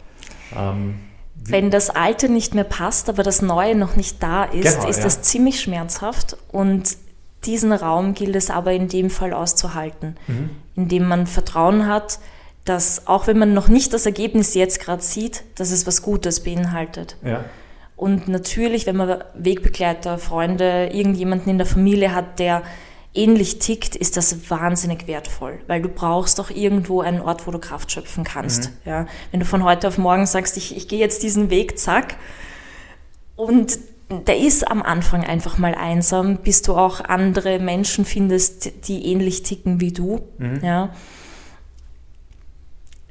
Ähm, 0.57 0.97
Wenn 1.35 1.71
das 1.71 1.91
Alte 1.91 2.29
nicht 2.29 2.55
mehr 2.55 2.65
passt, 2.65 3.09
aber 3.09 3.23
das 3.23 3.43
Neue 3.43 3.75
noch 3.75 3.97
nicht 3.97 4.23
da 4.23 4.45
ist, 4.45 4.77
genau, 4.77 4.89
ist 4.89 4.99
ja. 4.99 5.05
das 5.05 5.23
ziemlich 5.23 5.61
schmerzhaft 5.61 6.37
und 6.51 6.97
diesen 7.45 7.73
Raum 7.73 8.15
gilt 8.15 8.37
es 8.37 8.51
aber 8.51 8.73
in 8.73 8.89
dem 8.89 9.11
Fall 9.11 9.33
auszuhalten, 9.33 10.17
mhm. 10.27 10.51
indem 10.77 11.07
man 11.07 11.27
Vertrauen 11.27 11.87
hat, 11.87 12.19
dass 12.65 13.07
auch 13.07 13.27
wenn 13.27 13.39
man 13.39 13.53
noch 13.53 13.69
nicht 13.69 13.93
das 13.93 14.07
Ergebnis 14.07 14.55
jetzt 14.55 14.81
gerade 14.81 15.03
sieht, 15.03 15.45
dass 15.57 15.71
es 15.71 15.87
was 15.87 16.03
Gutes 16.03 16.41
beinhaltet. 16.41 17.17
Ja. 17.23 17.45
Und 17.97 18.27
natürlich, 18.27 18.87
wenn 18.87 18.97
man 18.97 19.23
Wegbegleiter, 19.35 20.19
Freunde, 20.19 20.91
irgendjemanden 20.93 21.51
in 21.51 21.59
der 21.59 21.67
Familie 21.67 22.15
hat, 22.15 22.39
der 22.39 22.63
ähnlich 23.15 23.59
tickt, 23.59 23.95
ist 23.97 24.17
das 24.17 24.51
wahnsinnig 24.51 25.07
wertvoll, 25.07 25.61
weil 25.67 25.81
du 25.81 25.89
brauchst 25.89 26.39
doch 26.39 26.51
irgendwo 26.51 27.01
einen 27.01 27.21
Ort, 27.21 27.47
wo 27.47 27.51
du 27.51 27.59
Kraft 27.59 27.93
schöpfen 27.93 28.25
kannst. 28.25 28.71
Mhm. 28.71 28.77
Ja? 28.85 29.07
Wenn 29.31 29.41
du 29.41 29.47
von 29.47 29.65
heute 29.65 29.89
auf 29.89 29.99
morgen 29.99 30.27
sagst, 30.27 30.57
ich, 30.57 30.77
ich 30.77 30.89
gehe 30.89 30.99
jetzt 30.99 31.23
diesen 31.23 31.51
Weg, 31.51 31.79
zack, 31.79 32.17
und 33.37 33.79
der 34.11 34.37
ist 34.39 34.69
am 34.69 34.83
Anfang 34.83 35.25
einfach 35.25 35.59
mal 35.59 35.75
einsam, 35.75 36.39
bis 36.39 36.63
du 36.63 36.75
auch 36.75 37.01
andere 37.01 37.59
Menschen 37.59 38.05
findest, 38.05 38.89
die 38.89 39.07
ähnlich 39.07 39.43
ticken 39.43 39.81
wie 39.81 39.93
du. 39.93 40.29
Mhm. 40.39 40.61
Ja? 40.63 40.91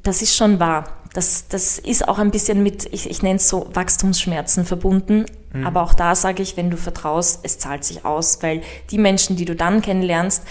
Das 0.03 0.21
ist 0.21 0.35
schon 0.35 0.59
wahr. 0.59 0.85
Das, 1.13 1.47
das 1.47 1.77
ist 1.79 2.07
auch 2.07 2.17
ein 2.17 2.31
bisschen 2.31 2.63
mit, 2.63 2.91
ich, 2.91 3.09
ich 3.09 3.21
nenne 3.21 3.35
es 3.35 3.47
so, 3.47 3.69
Wachstumsschmerzen 3.73 4.65
verbunden. 4.65 5.25
Mhm. 5.53 5.65
Aber 5.65 5.83
auch 5.83 5.93
da 5.93 6.15
sage 6.15 6.41
ich, 6.41 6.57
wenn 6.57 6.71
du 6.71 6.77
vertraust, 6.77 7.41
es 7.43 7.59
zahlt 7.59 7.83
sich 7.83 8.03
aus, 8.03 8.39
weil 8.41 8.61
die 8.89 8.97
Menschen, 8.97 9.35
die 9.35 9.45
du 9.45 9.55
dann 9.55 9.81
kennenlernst, 9.81 10.43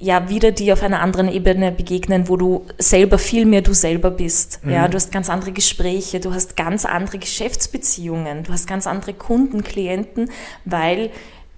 ja 0.00 0.28
wieder 0.28 0.52
die 0.52 0.72
auf 0.72 0.82
einer 0.82 1.00
anderen 1.00 1.28
Ebene 1.28 1.72
begegnen, 1.72 2.28
wo 2.28 2.36
du 2.36 2.66
selber 2.78 3.18
viel 3.18 3.44
mehr 3.44 3.62
du 3.62 3.74
selber 3.74 4.10
bist. 4.10 4.60
Mhm. 4.62 4.72
Ja, 4.72 4.88
du 4.88 4.94
hast 4.94 5.10
ganz 5.10 5.28
andere 5.28 5.52
Gespräche, 5.52 6.20
du 6.20 6.32
hast 6.32 6.56
ganz 6.56 6.84
andere 6.84 7.18
Geschäftsbeziehungen, 7.18 8.44
du 8.44 8.52
hast 8.52 8.66
ganz 8.66 8.86
andere 8.86 9.14
Kunden, 9.14 9.64
Klienten, 9.64 10.30
weil 10.64 11.10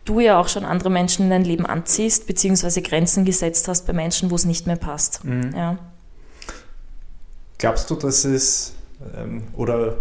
du 0.04 0.20
ja 0.20 0.40
auch 0.40 0.48
schon 0.48 0.64
andere 0.64 0.90
Menschen 0.90 1.26
in 1.26 1.30
dein 1.30 1.44
Leben 1.44 1.66
anziehst, 1.66 2.26
beziehungsweise 2.26 2.82
Grenzen 2.82 3.24
gesetzt 3.24 3.68
hast 3.68 3.86
bei 3.86 3.92
Menschen, 3.92 4.30
wo 4.30 4.34
es 4.34 4.44
nicht 4.44 4.66
mehr 4.66 4.76
passt. 4.76 5.24
Mhm. 5.24 5.52
Ja. 5.54 5.78
Glaubst 7.60 7.90
du, 7.90 7.94
dass 7.94 8.24
es 8.24 8.72
ähm, 9.14 9.42
oder 9.54 9.98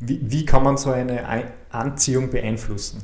wie, 0.00 0.20
wie 0.22 0.44
kann 0.44 0.62
man 0.62 0.76
so 0.76 0.90
eine 0.90 1.50
Anziehung 1.70 2.30
beeinflussen? 2.30 3.02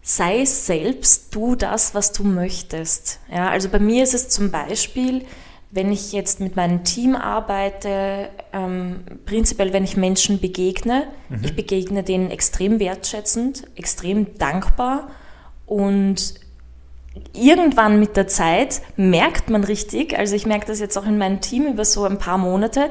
Sei 0.00 0.46
selbst 0.46 1.34
du 1.34 1.56
das, 1.56 1.94
was 1.94 2.12
du 2.12 2.24
möchtest. 2.24 3.20
Ja, 3.30 3.50
also 3.50 3.68
bei 3.68 3.78
mir 3.78 4.02
ist 4.02 4.14
es 4.14 4.30
zum 4.30 4.50
Beispiel, 4.50 5.26
wenn 5.70 5.92
ich 5.92 6.12
jetzt 6.12 6.40
mit 6.40 6.56
meinem 6.56 6.82
Team 6.82 7.14
arbeite, 7.14 8.30
ähm, 8.54 9.04
prinzipiell, 9.26 9.74
wenn 9.74 9.84
ich 9.84 9.98
Menschen 9.98 10.40
begegne, 10.40 11.08
mhm. 11.28 11.44
ich 11.44 11.54
begegne 11.54 12.02
denen 12.02 12.30
extrem 12.30 12.80
wertschätzend, 12.80 13.64
extrem 13.76 14.38
dankbar 14.38 15.10
und 15.66 16.34
irgendwann 17.32 17.98
mit 17.98 18.16
der 18.16 18.28
Zeit 18.28 18.82
merkt 18.96 19.50
man 19.50 19.64
richtig, 19.64 20.18
also 20.18 20.34
ich 20.36 20.46
merke 20.46 20.66
das 20.66 20.80
jetzt 20.80 20.96
auch 20.96 21.06
in 21.06 21.18
meinem 21.18 21.40
Team 21.40 21.66
über 21.66 21.84
so 21.84 22.04
ein 22.04 22.18
paar 22.18 22.38
Monate, 22.38 22.90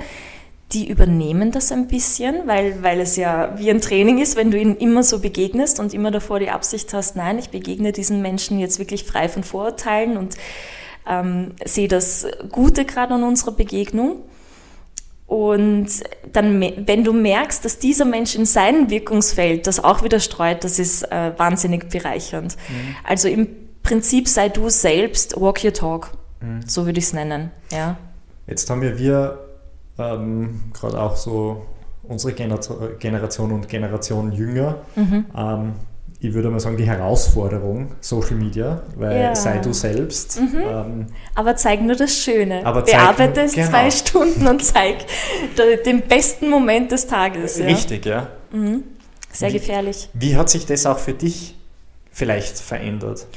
die 0.71 0.87
übernehmen 0.87 1.51
das 1.51 1.71
ein 1.71 1.87
bisschen, 1.87 2.47
weil, 2.47 2.83
weil 2.83 2.99
es 2.99 3.15
ja 3.15 3.57
wie 3.57 3.71
ein 3.71 3.81
Training 3.81 4.19
ist, 4.19 4.35
wenn 4.35 4.51
du 4.51 4.59
ihnen 4.59 4.77
immer 4.77 5.03
so 5.03 5.19
begegnest 5.19 5.79
und 5.79 5.93
immer 5.93 6.11
davor 6.11 6.39
die 6.39 6.51
Absicht 6.51 6.93
hast, 6.93 7.15
nein, 7.15 7.39
ich 7.39 7.49
begegne 7.49 7.91
diesen 7.91 8.21
Menschen 8.21 8.59
jetzt 8.59 8.77
wirklich 8.77 9.03
frei 9.03 9.29
von 9.29 9.43
Vorurteilen 9.43 10.15
und 10.15 10.35
ähm, 11.07 11.53
sehe 11.65 11.87
das 11.87 12.27
Gute 12.51 12.85
gerade 12.85 13.15
an 13.15 13.23
unserer 13.23 13.51
Begegnung. 13.51 14.17
Und 15.25 15.87
dann, 16.33 16.59
wenn 16.59 17.03
du 17.03 17.13
merkst, 17.13 17.63
dass 17.63 17.79
dieser 17.79 18.05
Mensch 18.05 18.35
in 18.35 18.45
seinem 18.45 18.89
Wirkungsfeld 18.89 19.65
das 19.65 19.83
auch 19.83 20.03
wieder 20.03 20.19
streut, 20.19 20.63
das 20.63 20.77
ist 20.79 21.03
äh, 21.11 21.33
wahnsinnig 21.37 21.89
bereichernd. 21.89 22.57
Mhm. 22.67 22.95
Also 23.03 23.27
im 23.27 23.47
Prinzip 23.83 24.27
sei 24.27 24.49
du 24.49 24.69
selbst, 24.69 25.39
walk 25.39 25.63
your 25.63 25.73
talk. 25.73 26.11
Mhm. 26.41 26.61
So 26.65 26.85
würde 26.85 26.99
ich 26.99 27.05
es 27.05 27.13
nennen. 27.13 27.51
Ja. 27.71 27.97
Jetzt 28.47 28.69
haben 28.69 28.83
ja 28.83 28.97
wir 28.97 29.39
ähm, 29.97 30.61
gerade 30.73 30.99
auch 30.99 31.15
so 31.15 31.65
unsere 32.03 32.33
Generation 32.33 33.51
und 33.51 33.69
Generation 33.69 34.31
jünger. 34.31 34.77
Mhm. 34.95 35.25
Ähm, 35.35 35.73
ich 36.21 36.33
würde 36.33 36.49
mal 36.49 36.59
sagen, 36.59 36.75
die 36.75 36.85
Herausforderung 36.85 37.91
Social 38.01 38.35
Media, 38.35 38.81
weil 38.95 39.21
ja. 39.21 39.35
sei 39.35 39.59
du 39.59 39.71
selbst. 39.71 40.41
Mhm. 40.41 40.61
Ähm, 40.67 41.07
aber 41.33 41.55
zeig 41.55 41.81
nur 41.81 41.95
das 41.95 42.13
Schöne. 42.13 42.65
Aber 42.65 42.81
Bearbeite 42.81 43.41
es 43.41 43.53
genau. 43.53 43.69
zwei 43.69 43.89
Stunden 43.89 44.45
und 44.47 44.63
zeig 44.63 44.97
den 45.85 46.01
besten 46.01 46.49
Moment 46.49 46.91
des 46.91 47.07
Tages. 47.07 47.57
Ja. 47.57 47.67
Richtig, 47.67 48.05
ja. 48.05 48.27
Mhm. 48.51 48.83
Sehr 49.31 49.49
wie, 49.49 49.53
gefährlich. 49.53 50.09
Wie 50.13 50.35
hat 50.35 50.49
sich 50.49 50.65
das 50.65 50.85
auch 50.85 50.99
für 50.99 51.13
dich 51.13 51.55
vielleicht 52.11 52.59
verändert? 52.59 53.27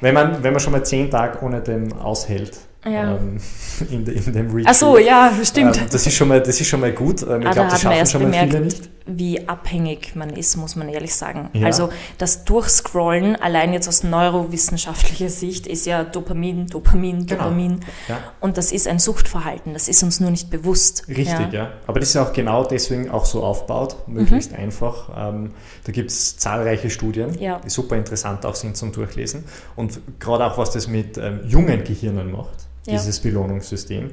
Wenn 0.00 0.14
man, 0.14 0.42
wenn 0.42 0.52
man 0.52 0.60
schon 0.60 0.72
mal 0.72 0.84
zehn 0.84 1.10
Tage 1.10 1.42
ohne 1.42 1.60
den 1.60 1.92
aushält. 1.92 2.67
Ja. 2.84 3.16
Ähm, 3.16 3.38
in, 3.90 4.06
in, 4.06 4.32
dem 4.32 4.46
Retreat. 4.46 4.66
Ach 4.68 4.74
so, 4.74 4.98
ja, 4.98 5.32
stimmt. 5.42 5.76
Ähm, 5.78 5.86
das, 5.90 6.06
ist 6.06 6.14
schon 6.14 6.28
mal, 6.28 6.40
das 6.40 6.60
ist 6.60 6.68
schon 6.68 6.80
mal 6.80 6.92
gut. 6.92 7.22
Ähm, 7.22 7.42
ich 7.42 7.48
ah, 7.48 7.52
glaube, 7.52 7.70
das 7.70 7.80
schaffen 7.82 8.06
schon 8.06 8.22
mal 8.22 8.26
bemerkt, 8.26 8.52
viele 8.52 8.64
nicht. 8.64 8.90
wie 9.06 9.48
abhängig 9.48 10.14
man 10.14 10.30
ist, 10.30 10.56
muss 10.56 10.76
man 10.76 10.88
ehrlich 10.88 11.14
sagen. 11.14 11.50
Ja. 11.54 11.66
Also 11.66 11.90
das 12.18 12.44
Durchscrollen, 12.44 13.34
allein 13.36 13.72
jetzt 13.72 13.88
aus 13.88 14.04
neurowissenschaftlicher 14.04 15.28
Sicht, 15.28 15.66
ist 15.66 15.86
ja 15.86 16.04
Dopamin, 16.04 16.66
Dopamin, 16.68 17.26
Genau. 17.26 17.44
Dopamin. 17.44 17.80
Ja. 18.08 18.18
Und 18.40 18.56
das 18.56 18.70
ist 18.72 18.86
ein 18.86 18.98
Suchtverhalten, 19.00 19.72
das 19.72 19.88
ist 19.88 20.02
uns 20.02 20.20
nur 20.20 20.30
nicht 20.30 20.48
bewusst. 20.50 21.04
Richtig, 21.08 21.52
ja. 21.52 21.72
Aber 21.86 21.98
das 22.00 22.10
ist 22.10 22.16
auch 22.16 22.32
genau 22.32 22.64
deswegen 22.64 23.10
auch 23.10 23.24
so 23.24 23.42
aufgebaut, 23.42 23.96
möglichst 24.06 24.52
Mhm. 24.52 24.58
einfach. 24.58 25.10
Ähm, 25.16 25.50
da 25.84 25.92
gibt 25.92 26.10
es 26.10 26.36
zahlreiche 26.36 26.90
Studien, 26.90 27.36
Ja. 27.40 27.60
die 27.64 27.70
super 27.70 27.96
interessant 27.96 28.46
auch 28.46 28.54
sind 28.54 28.76
zum 28.76 28.92
Durchlesen. 28.92 29.44
Und 29.76 30.00
gerade 30.20 30.46
auch, 30.46 30.58
was 30.58 30.70
das 30.70 30.86
mit 30.86 31.18
ähm, 31.18 31.40
jungen 31.46 31.82
Gehirnen 31.84 32.30
macht, 32.30 32.50
Ja. 32.77 32.77
Dieses 32.88 33.20
Belohnungssystem, 33.20 34.10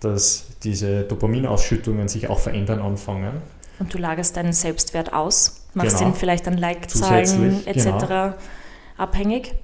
dass 0.00 0.44
diese 0.62 1.02
Dopaminausschüttungen 1.02 2.08
sich 2.08 2.28
auch 2.28 2.38
verändern 2.40 2.80
anfangen. 2.80 3.42
Und 3.78 3.92
du 3.94 3.98
lagerst 3.98 4.36
deinen 4.36 4.52
Selbstwert 4.52 5.12
aus, 5.12 5.62
machst 5.74 5.98
Genau. 5.98 6.10
ihn 6.10 6.14
vielleicht 6.14 6.46
an 6.48 6.56
Like-Zahlen 6.58 7.66
etc. 7.66 7.84
genau. 7.84 8.34
abhängig. 8.96 9.54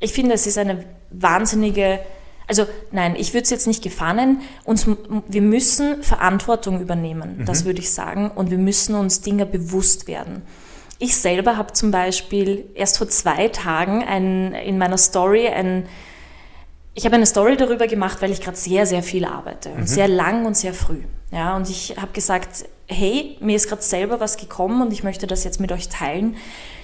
Ich 0.00 0.12
finde, 0.12 0.34
es 0.34 0.46
ist 0.46 0.58
eine 0.58 0.84
wahnsinnige, 1.10 2.00
also 2.48 2.66
nein, 2.90 3.14
ich 3.16 3.34
würde 3.34 3.44
es 3.44 3.50
jetzt 3.50 3.66
nicht 3.68 3.82
Gefahr 3.82 4.14
nennen. 4.14 4.40
Uns, 4.64 4.86
wir 5.28 5.42
müssen 5.42 6.02
Verantwortung 6.02 6.80
übernehmen, 6.80 7.38
Mhm. 7.38 7.44
das 7.46 7.64
würde 7.64 7.78
ich 7.80 7.90
sagen, 7.92 8.30
und 8.32 8.50
wir 8.50 8.58
müssen 8.58 8.94
uns 8.96 9.20
Dinge 9.20 9.46
bewusst 9.46 10.08
werden. 10.08 10.42
Ich 10.98 11.16
selber 11.16 11.56
habe 11.56 11.72
zum 11.72 11.90
Beispiel 11.90 12.64
erst 12.74 12.98
vor 12.98 13.08
zwei 13.08 13.48
Tagen 13.48 14.02
ein, 14.04 14.54
in 14.54 14.78
meiner 14.78 14.98
Story 14.98 15.48
ein 15.48 15.86
ich 16.94 17.04
habe 17.06 17.16
eine 17.16 17.26
Story 17.26 17.56
darüber 17.56 17.86
gemacht, 17.86 18.20
weil 18.20 18.30
ich 18.30 18.40
gerade 18.40 18.56
sehr, 18.56 18.86
sehr 18.86 19.02
viel 19.02 19.24
arbeite 19.24 19.70
und 19.70 19.88
sehr 19.88 20.08
lang 20.08 20.44
und 20.44 20.56
sehr 20.56 20.74
früh. 20.74 21.00
Ja, 21.30 21.56
und 21.56 21.70
ich 21.70 21.96
habe 21.96 22.12
gesagt, 22.12 22.66
hey, 22.86 23.38
mir 23.40 23.56
ist 23.56 23.68
gerade 23.68 23.82
selber 23.82 24.20
was 24.20 24.36
gekommen 24.36 24.82
und 24.82 24.92
ich 24.92 25.02
möchte 25.02 25.26
das 25.26 25.44
jetzt 25.44 25.60
mit 25.60 25.72
euch 25.72 25.88
teilen. 25.88 26.36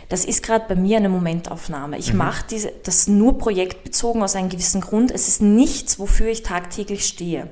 Das 0.08 0.24
ist 0.24 0.42
gerade 0.42 0.64
bei 0.66 0.74
mir 0.74 0.96
eine 0.96 1.10
Momentaufnahme. 1.10 1.98
Ich 1.98 2.14
mache 2.14 2.44
diese, 2.48 2.72
das 2.82 3.08
nur 3.08 3.36
projektbezogen 3.36 4.22
aus 4.22 4.36
einem 4.36 4.48
gewissen 4.48 4.80
Grund. 4.80 5.10
Es 5.10 5.28
ist 5.28 5.42
nichts, 5.42 5.98
wofür 5.98 6.28
ich 6.28 6.42
tagtäglich 6.42 7.04
stehe. 7.04 7.50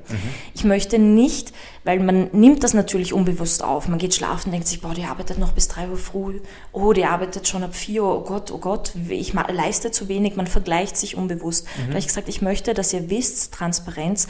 Ich 0.55 0.65
möchte 0.65 0.99
nicht, 0.99 1.53
weil 1.85 2.01
man 2.01 2.31
nimmt 2.33 2.65
das 2.65 2.73
natürlich 2.73 3.13
unbewusst 3.13 3.63
auf. 3.63 3.89
Man 3.89 3.99
geht 3.99 4.15
schlafen, 4.15 4.53
denkt 4.53 4.69
sich, 4.69 4.81
boah, 4.81 4.95
die 4.95 5.05
arbeitet 5.05 5.39
noch 5.39 5.53
bis 5.53 5.69
drei 5.69 5.89
Uhr 5.89 5.99
früh. 5.99 6.41
Oh, 6.73 6.95
die 6.95 7.05
arbeitet 7.05 7.47
schon 7.47 7.63
ab 7.63 7.75
vier 7.75 8.03
Uhr. 8.05 8.21
Oh 8.21 8.25
Gott, 8.25 8.51
oh 8.51 8.59
Gott, 8.59 8.93
ich 9.09 9.35
leiste 9.35 9.91
zu 9.91 10.09
wenig. 10.09 10.37
Man 10.37 10.47
vergleicht 10.47 10.97
sich 10.97 11.15
unbewusst. 11.17 11.67
Da 11.77 11.89
habe 11.91 11.99
ich 11.99 12.07
gesagt, 12.07 12.29
ich 12.29 12.41
möchte, 12.41 12.73
dass 12.73 12.93
ihr 12.95 13.11
wisst, 13.11 13.53
Transparenz, 13.53 14.29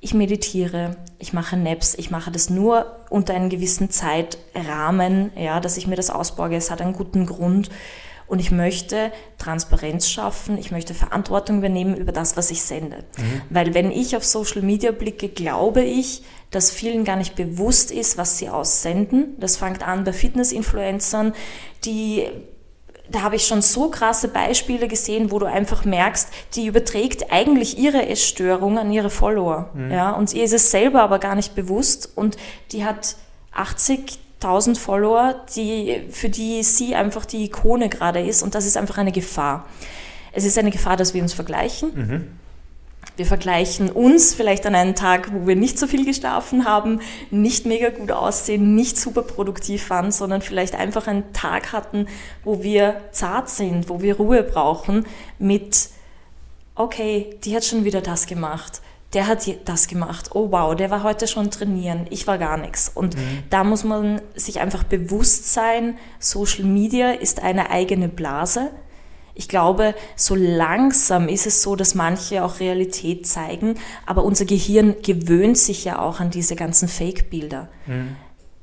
ich 0.00 0.14
meditiere, 0.14 0.96
ich 1.18 1.32
mache 1.32 1.56
Naps, 1.56 1.94
ich 1.94 2.10
mache 2.10 2.30
das 2.30 2.48
nur 2.48 3.04
unter 3.10 3.34
einem 3.34 3.50
gewissen 3.50 3.90
Zeitrahmen, 3.90 5.30
ja, 5.36 5.60
dass 5.60 5.76
ich 5.76 5.86
mir 5.86 5.96
das 5.96 6.10
ausborge. 6.10 6.56
Es 6.56 6.70
hat 6.70 6.80
einen 6.80 6.94
guten 6.94 7.26
Grund. 7.26 7.70
Und 8.26 8.38
ich 8.38 8.52
möchte 8.52 9.10
Transparenz 9.38 10.08
schaffen, 10.08 10.56
ich 10.56 10.70
möchte 10.70 10.94
Verantwortung 10.94 11.58
übernehmen 11.58 11.96
über 11.96 12.12
das, 12.12 12.36
was 12.36 12.52
ich 12.52 12.62
sende. 12.62 13.04
Weil 13.50 13.74
wenn 13.74 13.90
ich 13.90 14.16
auf 14.16 14.24
Social 14.24 14.62
Media 14.62 14.92
blicke, 14.92 15.28
glaube 15.28 15.82
ich, 15.82 16.22
dass 16.52 16.70
vielen 16.70 17.04
gar 17.04 17.16
nicht 17.16 17.34
bewusst 17.34 17.90
ist, 17.90 18.18
was 18.18 18.38
sie 18.38 18.48
aussenden. 18.48 19.34
Das 19.38 19.56
fängt 19.56 19.86
an 19.86 20.04
bei 20.04 20.12
Fitness-Influencern, 20.12 21.34
die 21.84 22.26
da 23.12 23.22
habe 23.22 23.36
ich 23.36 23.46
schon 23.46 23.62
so 23.62 23.88
krasse 23.88 24.28
Beispiele 24.28 24.88
gesehen, 24.88 25.30
wo 25.30 25.38
du 25.38 25.46
einfach 25.46 25.84
merkst, 25.84 26.28
die 26.54 26.66
überträgt 26.66 27.32
eigentlich 27.32 27.78
ihre 27.78 28.06
Essstörung 28.06 28.78
an 28.78 28.90
ihre 28.92 29.10
Follower. 29.10 29.70
Ja, 29.90 30.12
und 30.12 30.32
ihr 30.32 30.44
ist 30.44 30.52
es 30.52 30.70
selber 30.70 31.02
aber 31.02 31.18
gar 31.18 31.34
nicht 31.34 31.54
bewusst 31.54 32.10
und 32.14 32.36
die 32.72 32.84
hat 32.84 33.16
80.000 33.56 34.78
Follower, 34.78 35.34
die, 35.56 36.02
für 36.10 36.28
die 36.28 36.62
sie 36.62 36.94
einfach 36.94 37.24
die 37.24 37.44
Ikone 37.44 37.88
gerade 37.88 38.20
ist 38.20 38.42
und 38.42 38.54
das 38.54 38.66
ist 38.66 38.76
einfach 38.76 38.98
eine 38.98 39.12
Gefahr. 39.12 39.66
Es 40.32 40.44
ist 40.44 40.56
eine 40.58 40.70
Gefahr, 40.70 40.96
dass 40.96 41.12
wir 41.12 41.22
uns 41.22 41.32
vergleichen. 41.32 42.38
Wir 43.20 43.26
vergleichen 43.26 43.90
uns 43.90 44.32
vielleicht 44.32 44.64
an 44.64 44.74
einem 44.74 44.94
Tag, 44.94 45.30
wo 45.30 45.46
wir 45.46 45.54
nicht 45.54 45.78
so 45.78 45.86
viel 45.86 46.06
geschlafen 46.06 46.64
haben, 46.64 47.02
nicht 47.30 47.66
mega 47.66 47.90
gut 47.90 48.12
aussehen, 48.12 48.74
nicht 48.74 48.96
super 48.96 49.20
produktiv 49.20 49.90
waren, 49.90 50.10
sondern 50.10 50.40
vielleicht 50.40 50.74
einfach 50.74 51.06
einen 51.06 51.30
Tag 51.34 51.70
hatten, 51.70 52.06
wo 52.44 52.62
wir 52.62 53.02
zart 53.12 53.50
sind, 53.50 53.90
wo 53.90 54.00
wir 54.00 54.16
Ruhe 54.16 54.42
brauchen 54.42 55.04
mit, 55.38 55.90
okay, 56.74 57.36
die 57.44 57.54
hat 57.54 57.66
schon 57.66 57.84
wieder 57.84 58.00
das 58.00 58.24
gemacht. 58.24 58.80
Der 59.12 59.26
hat 59.26 59.46
das 59.66 59.86
gemacht. 59.86 60.30
Oh 60.32 60.50
wow, 60.50 60.74
der 60.74 60.90
war 60.90 61.02
heute 61.02 61.28
schon 61.28 61.50
trainieren. 61.50 62.06
Ich 62.08 62.26
war 62.26 62.38
gar 62.38 62.56
nichts. 62.56 62.88
Und 62.88 63.18
da 63.50 63.64
muss 63.64 63.84
man 63.84 64.22
sich 64.34 64.60
einfach 64.60 64.82
bewusst 64.82 65.52
sein, 65.52 65.98
Social 66.20 66.64
Media 66.64 67.10
ist 67.10 67.42
eine 67.42 67.68
eigene 67.68 68.08
Blase. 68.08 68.70
Ich 69.34 69.48
glaube, 69.48 69.94
so 70.16 70.34
langsam 70.34 71.28
ist 71.28 71.46
es 71.46 71.62
so, 71.62 71.76
dass 71.76 71.94
manche 71.94 72.44
auch 72.44 72.60
Realität 72.60 73.26
zeigen, 73.26 73.76
aber 74.06 74.24
unser 74.24 74.44
Gehirn 74.44 74.96
gewöhnt 75.02 75.58
sich 75.58 75.84
ja 75.84 76.00
auch 76.00 76.20
an 76.20 76.30
diese 76.30 76.56
ganzen 76.56 76.88
Fake-Bilder. 76.88 77.68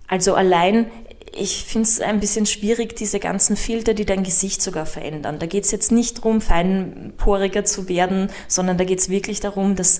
Also 0.07 0.35
allein, 0.35 0.89
ich 1.35 1.65
finde 1.65 1.87
es 1.87 2.01
ein 2.01 2.19
bisschen 2.19 2.45
schwierig, 2.45 2.95
diese 2.95 3.19
ganzen 3.19 3.55
Filter, 3.55 3.93
die 3.93 4.05
dein 4.05 4.23
Gesicht 4.23 4.61
sogar 4.61 4.85
verändern. 4.85 5.39
Da 5.39 5.45
geht 5.45 5.65
es 5.65 5.71
jetzt 5.71 5.91
nicht 5.91 6.19
darum, 6.19 6.41
feinporiger 6.41 7.65
zu 7.65 7.89
werden, 7.89 8.29
sondern 8.47 8.77
da 8.77 8.83
geht 8.83 8.99
es 8.99 9.09
wirklich 9.09 9.39
darum, 9.39 9.75
dass 9.75 9.99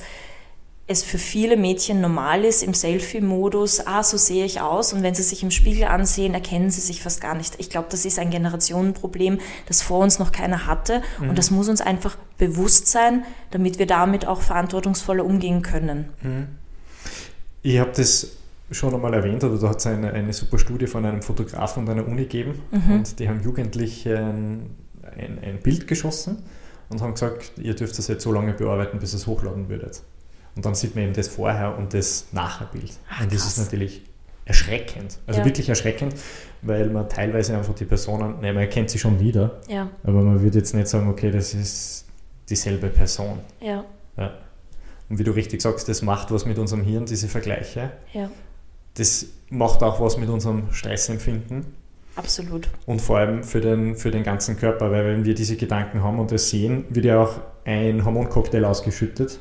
es 0.89 1.03
für 1.03 1.17
viele 1.17 1.57
Mädchen 1.57 1.99
normal 1.99 2.45
ist, 2.45 2.63
im 2.63 2.73
Selfie-Modus, 2.73 3.85
ah, 3.85 4.03
so 4.03 4.15
sehe 4.15 4.45
ich 4.45 4.61
aus. 4.61 4.93
Und 4.93 5.03
wenn 5.03 5.13
sie 5.13 5.23
sich 5.23 5.43
im 5.43 5.51
Spiegel 5.51 5.83
ansehen, 5.83 6.33
erkennen 6.33 6.71
sie 6.71 6.79
sich 6.79 7.01
fast 7.01 7.19
gar 7.19 7.35
nicht. 7.35 7.55
Ich 7.57 7.69
glaube, 7.69 7.89
das 7.91 8.05
ist 8.05 8.17
ein 8.19 8.29
Generationenproblem, 8.29 9.39
das 9.67 9.81
vor 9.81 9.99
uns 9.99 10.17
noch 10.17 10.31
keiner 10.31 10.65
hatte. 10.65 11.01
Und 11.19 11.37
das 11.37 11.51
muss 11.51 11.67
uns 11.67 11.81
einfach 11.81 12.17
bewusst 12.37 12.87
sein, 12.87 13.25
damit 13.51 13.79
wir 13.79 13.85
damit 13.85 14.25
auch 14.25 14.41
verantwortungsvoller 14.41 15.25
umgehen 15.25 15.61
können. 15.61 16.05
Ich 17.63 17.79
habe 17.79 17.91
das 17.93 18.37
schon 18.71 18.93
einmal 18.93 19.13
erwähnt, 19.13 19.43
oder 19.43 19.57
da 19.57 19.69
hat 19.69 19.79
es 19.79 19.87
eine, 19.87 20.13
eine 20.13 20.31
super 20.31 20.57
Studie 20.57 20.87
von 20.87 21.05
einem 21.05 21.21
Fotografen 21.21 21.83
und 21.83 21.89
einer 21.89 22.07
Uni 22.07 22.23
gegeben. 22.23 22.61
Und 22.89 23.19
die 23.19 23.27
haben 23.27 23.41
Jugendlichen 23.41 24.75
ein, 25.03 25.39
ein 25.41 25.59
Bild 25.61 25.85
geschossen 25.85 26.37
und 26.87 27.01
haben 27.01 27.13
gesagt, 27.13 27.53
ihr 27.57 27.75
dürft 27.75 27.97
das 27.97 28.07
jetzt 28.07 28.23
so 28.23 28.31
lange 28.31 28.53
bearbeiten, 28.53 28.99
bis 28.99 29.13
ihr 29.13 29.17
es 29.17 29.27
hochladen 29.27 29.67
würdet. 29.67 30.01
Und 30.57 30.65
dann 30.65 30.75
sieht 30.75 30.95
man 30.95 31.05
eben 31.05 31.13
das 31.13 31.29
Vorher- 31.29 31.77
und 31.77 31.93
das 31.93 32.25
Nachherbild. 32.33 32.91
Ach, 33.09 33.21
und 33.21 33.31
das 33.31 33.45
ist 33.47 33.55
krass. 33.55 33.65
natürlich 33.65 34.01
erschreckend. 34.45 35.19
Also 35.27 35.39
Ja. 35.41 35.45
wirklich 35.45 35.69
erschreckend, 35.69 36.15
weil 36.61 36.89
man 36.89 37.07
teilweise 37.09 37.55
einfach 37.55 37.75
die 37.75 37.85
Personen, 37.85 38.39
ne, 38.41 38.51
man 38.53 38.57
erkennt 38.63 38.89
sie 38.89 38.97
schon 38.99 39.19
wieder, 39.19 39.59
Ja, 39.67 39.89
aber 40.03 40.21
man 40.21 40.41
würde 40.41 40.57
jetzt 40.57 40.73
nicht 40.73 40.87
sagen, 40.87 41.09
okay, 41.09 41.31
das 41.31 41.53
ist 41.53 42.05
dieselbe 42.49 42.87
Person. 42.87 43.39
ja, 43.61 43.83
Ja. 44.17 44.31
Und 45.09 45.19
wie 45.19 45.23
du 45.23 45.31
richtig 45.31 45.61
sagst, 45.61 45.87
das 45.87 46.01
macht 46.01 46.31
was 46.31 46.45
mit 46.45 46.57
unserem 46.59 46.83
Hirn, 46.83 47.05
diese 47.05 47.27
Vergleiche. 47.29 47.91
ja, 48.13 48.29
Das 48.95 49.27
macht 49.49 49.83
auch 49.83 50.01
was 50.01 50.17
mit 50.17 50.27
unserem 50.29 50.71
Stressempfinden 50.71 51.65
absolut. 52.15 52.67
und 52.87 53.01
vor 53.01 53.19
allem 53.19 53.43
für 53.43 53.61
den, 53.61 53.95
für 53.95 54.11
den 54.11 54.23
ganzen 54.23 54.57
Körper, 54.57 54.91
weil 54.91 55.05
wenn 55.05 55.23
wir 55.25 55.35
diese 55.35 55.55
Gedanken 55.55 56.01
haben 56.03 56.19
und 56.19 56.31
das 56.31 56.49
sehen, 56.49 56.85
wird 56.89 57.05
ja 57.05 57.21
auch 57.21 57.39
ein 57.65 58.03
Hormoncocktail 58.03 58.65
ausgeschüttet, 58.65 59.39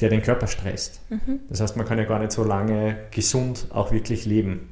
der 0.00 0.08
den 0.08 0.22
Körper 0.22 0.46
stresst. 0.46 1.00
Das 1.48 1.60
heißt, 1.60 1.76
man 1.76 1.86
kann 1.86 1.98
ja 1.98 2.04
gar 2.04 2.18
nicht 2.18 2.32
so 2.32 2.44
lange 2.44 2.96
gesund 3.10 3.66
auch 3.70 3.92
wirklich 3.92 4.24
leben. 4.26 4.68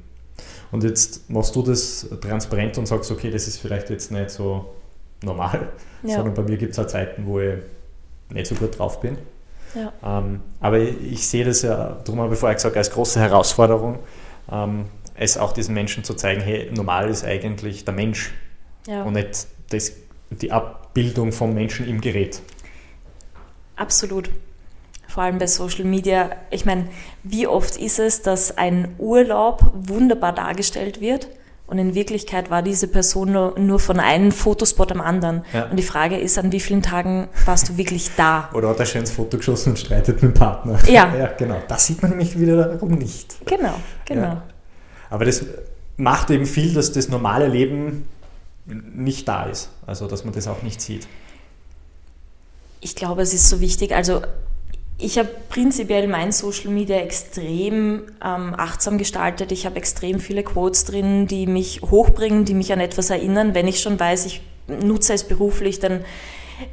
Und 0.71 0.83
jetzt 0.83 1.29
machst 1.29 1.55
du 1.55 1.61
das 1.63 2.07
transparent 2.21 2.77
und 2.77 2.85
sagst, 2.87 3.11
okay, 3.11 3.31
das 3.31 3.47
ist 3.47 3.57
vielleicht 3.57 3.89
jetzt 3.89 4.11
nicht 4.11 4.29
so 4.29 4.73
normal, 5.23 5.69
Ja. 6.03 6.15
sondern 6.15 6.33
bei 6.33 6.43
mir 6.43 6.57
gibt 6.57 6.73
es 6.73 6.79
auch 6.79 6.87
Zeiten, 6.87 7.25
wo 7.25 7.39
ich 7.39 7.55
nicht 8.29 8.47
so 8.47 8.55
gut 8.55 8.77
drauf 8.77 9.01
bin. 9.01 9.17
Ja, 9.75 9.91
Ähm, 10.03 10.41
aber 10.59 10.79
ich, 10.79 10.95
ich 11.11 11.27
sehe 11.27 11.45
das 11.45 11.61
ja, 11.61 11.97
darum 12.03 12.21
habe 12.21 12.33
ich 12.33 12.39
vorher 12.39 12.55
gesagt, 12.55 12.75
als 12.77 12.89
große 12.91 13.19
Herausforderung, 13.19 13.99
ähm, 14.51 14.85
es 15.15 15.37
auch 15.37 15.51
diesen 15.51 15.73
Menschen 15.75 16.03
zu 16.03 16.13
zeigen, 16.13 16.41
hey, 16.41 16.71
normal 16.73 17.09
ist 17.09 17.25
eigentlich 17.25 17.83
der 17.85 17.93
Mensch 17.93 18.31
ja. 18.87 19.03
und 19.03 19.13
nicht 19.13 19.47
das, 19.69 19.91
die 20.31 20.51
Abbildung 20.51 21.31
vom 21.31 21.53
Menschen 21.53 21.87
im 21.87 21.99
Gerät. 22.01 22.41
Absolut. 23.75 24.29
Vor 25.19 25.25
allem 25.25 25.37
bei 25.37 25.47
Social 25.47 25.83
Media. 25.83 26.29
Ich 26.49 26.65
meine, 26.65 26.87
wie 27.23 27.45
oft 27.45 27.75
ist 27.75 27.99
es, 27.99 28.21
dass 28.21 28.57
ein 28.57 28.95
Urlaub 28.99 29.69
wunderbar 29.73 30.31
dargestellt 30.31 31.01
wird 31.01 31.27
und 31.67 31.77
in 31.77 31.93
Wirklichkeit 31.93 32.49
war 32.49 32.61
diese 32.61 32.87
Person 32.87 33.33
nur, 33.33 33.59
nur 33.59 33.79
von 33.81 33.99
einem 33.99 34.31
Fotospot 34.31 34.93
am 34.93 35.01
anderen. 35.01 35.43
Ja. 35.51 35.65
Und 35.65 35.75
die 35.75 35.83
Frage 35.83 36.17
ist, 36.17 36.39
an 36.39 36.53
wie 36.53 36.61
vielen 36.61 36.81
Tagen 36.81 37.27
warst 37.43 37.67
du 37.67 37.75
wirklich 37.75 38.11
da? 38.15 38.49
Oder 38.53 38.69
hat 38.69 38.79
er 38.79 38.85
schönes 38.85 39.11
Foto 39.11 39.35
geschossen 39.35 39.71
und 39.71 39.79
streitet 39.79 40.23
mit 40.23 40.23
dem 40.23 40.33
Partner. 40.33 40.79
Ja. 40.87 41.13
ja, 41.13 41.27
genau. 41.37 41.57
Das 41.67 41.85
sieht 41.85 42.01
man 42.01 42.11
nämlich 42.11 42.39
wiederum 42.39 42.91
nicht. 42.91 43.45
Genau, 43.45 43.73
genau. 44.05 44.21
Ja. 44.21 44.43
Aber 45.09 45.25
das 45.25 45.43
macht 45.97 46.29
eben 46.29 46.45
viel, 46.45 46.73
dass 46.73 46.93
das 46.93 47.09
normale 47.09 47.49
Leben 47.49 48.07
nicht 48.65 49.27
da 49.27 49.47
ist. 49.47 49.69
Also, 49.85 50.07
dass 50.07 50.23
man 50.23 50.33
das 50.33 50.47
auch 50.47 50.61
nicht 50.61 50.79
sieht. 50.79 51.09
Ich 52.79 52.95
glaube, 52.95 53.21
es 53.21 53.33
ist 53.33 53.49
so 53.49 53.59
wichtig. 53.59 53.93
Also 53.93 54.21
ich 55.01 55.17
habe 55.17 55.29
prinzipiell 55.47 56.07
mein 56.07 56.33
Social 56.33 56.71
Media 56.71 56.97
extrem 56.97 58.03
ähm, 58.23 58.53
achtsam 58.57 58.97
gestaltet. 58.97 59.53
Ich 59.53 59.65
habe 59.65 59.77
extrem 59.77 60.19
viele 60.19 60.43
Quotes 60.43 60.83
drin, 60.83 61.25
die 61.25 61.47
mich 61.47 61.81
hochbringen, 61.81 62.43
die 62.43 62.53
mich 62.53 62.73
an 62.73 62.81
etwas 62.81 63.09
erinnern. 63.09 63.55
Wenn 63.55 63.67
ich 63.67 63.79
schon 63.79 63.97
weiß, 63.97 64.25
ich 64.25 64.41
nutze 64.67 65.13
es 65.13 65.23
beruflich, 65.23 65.79
dann 65.79 66.03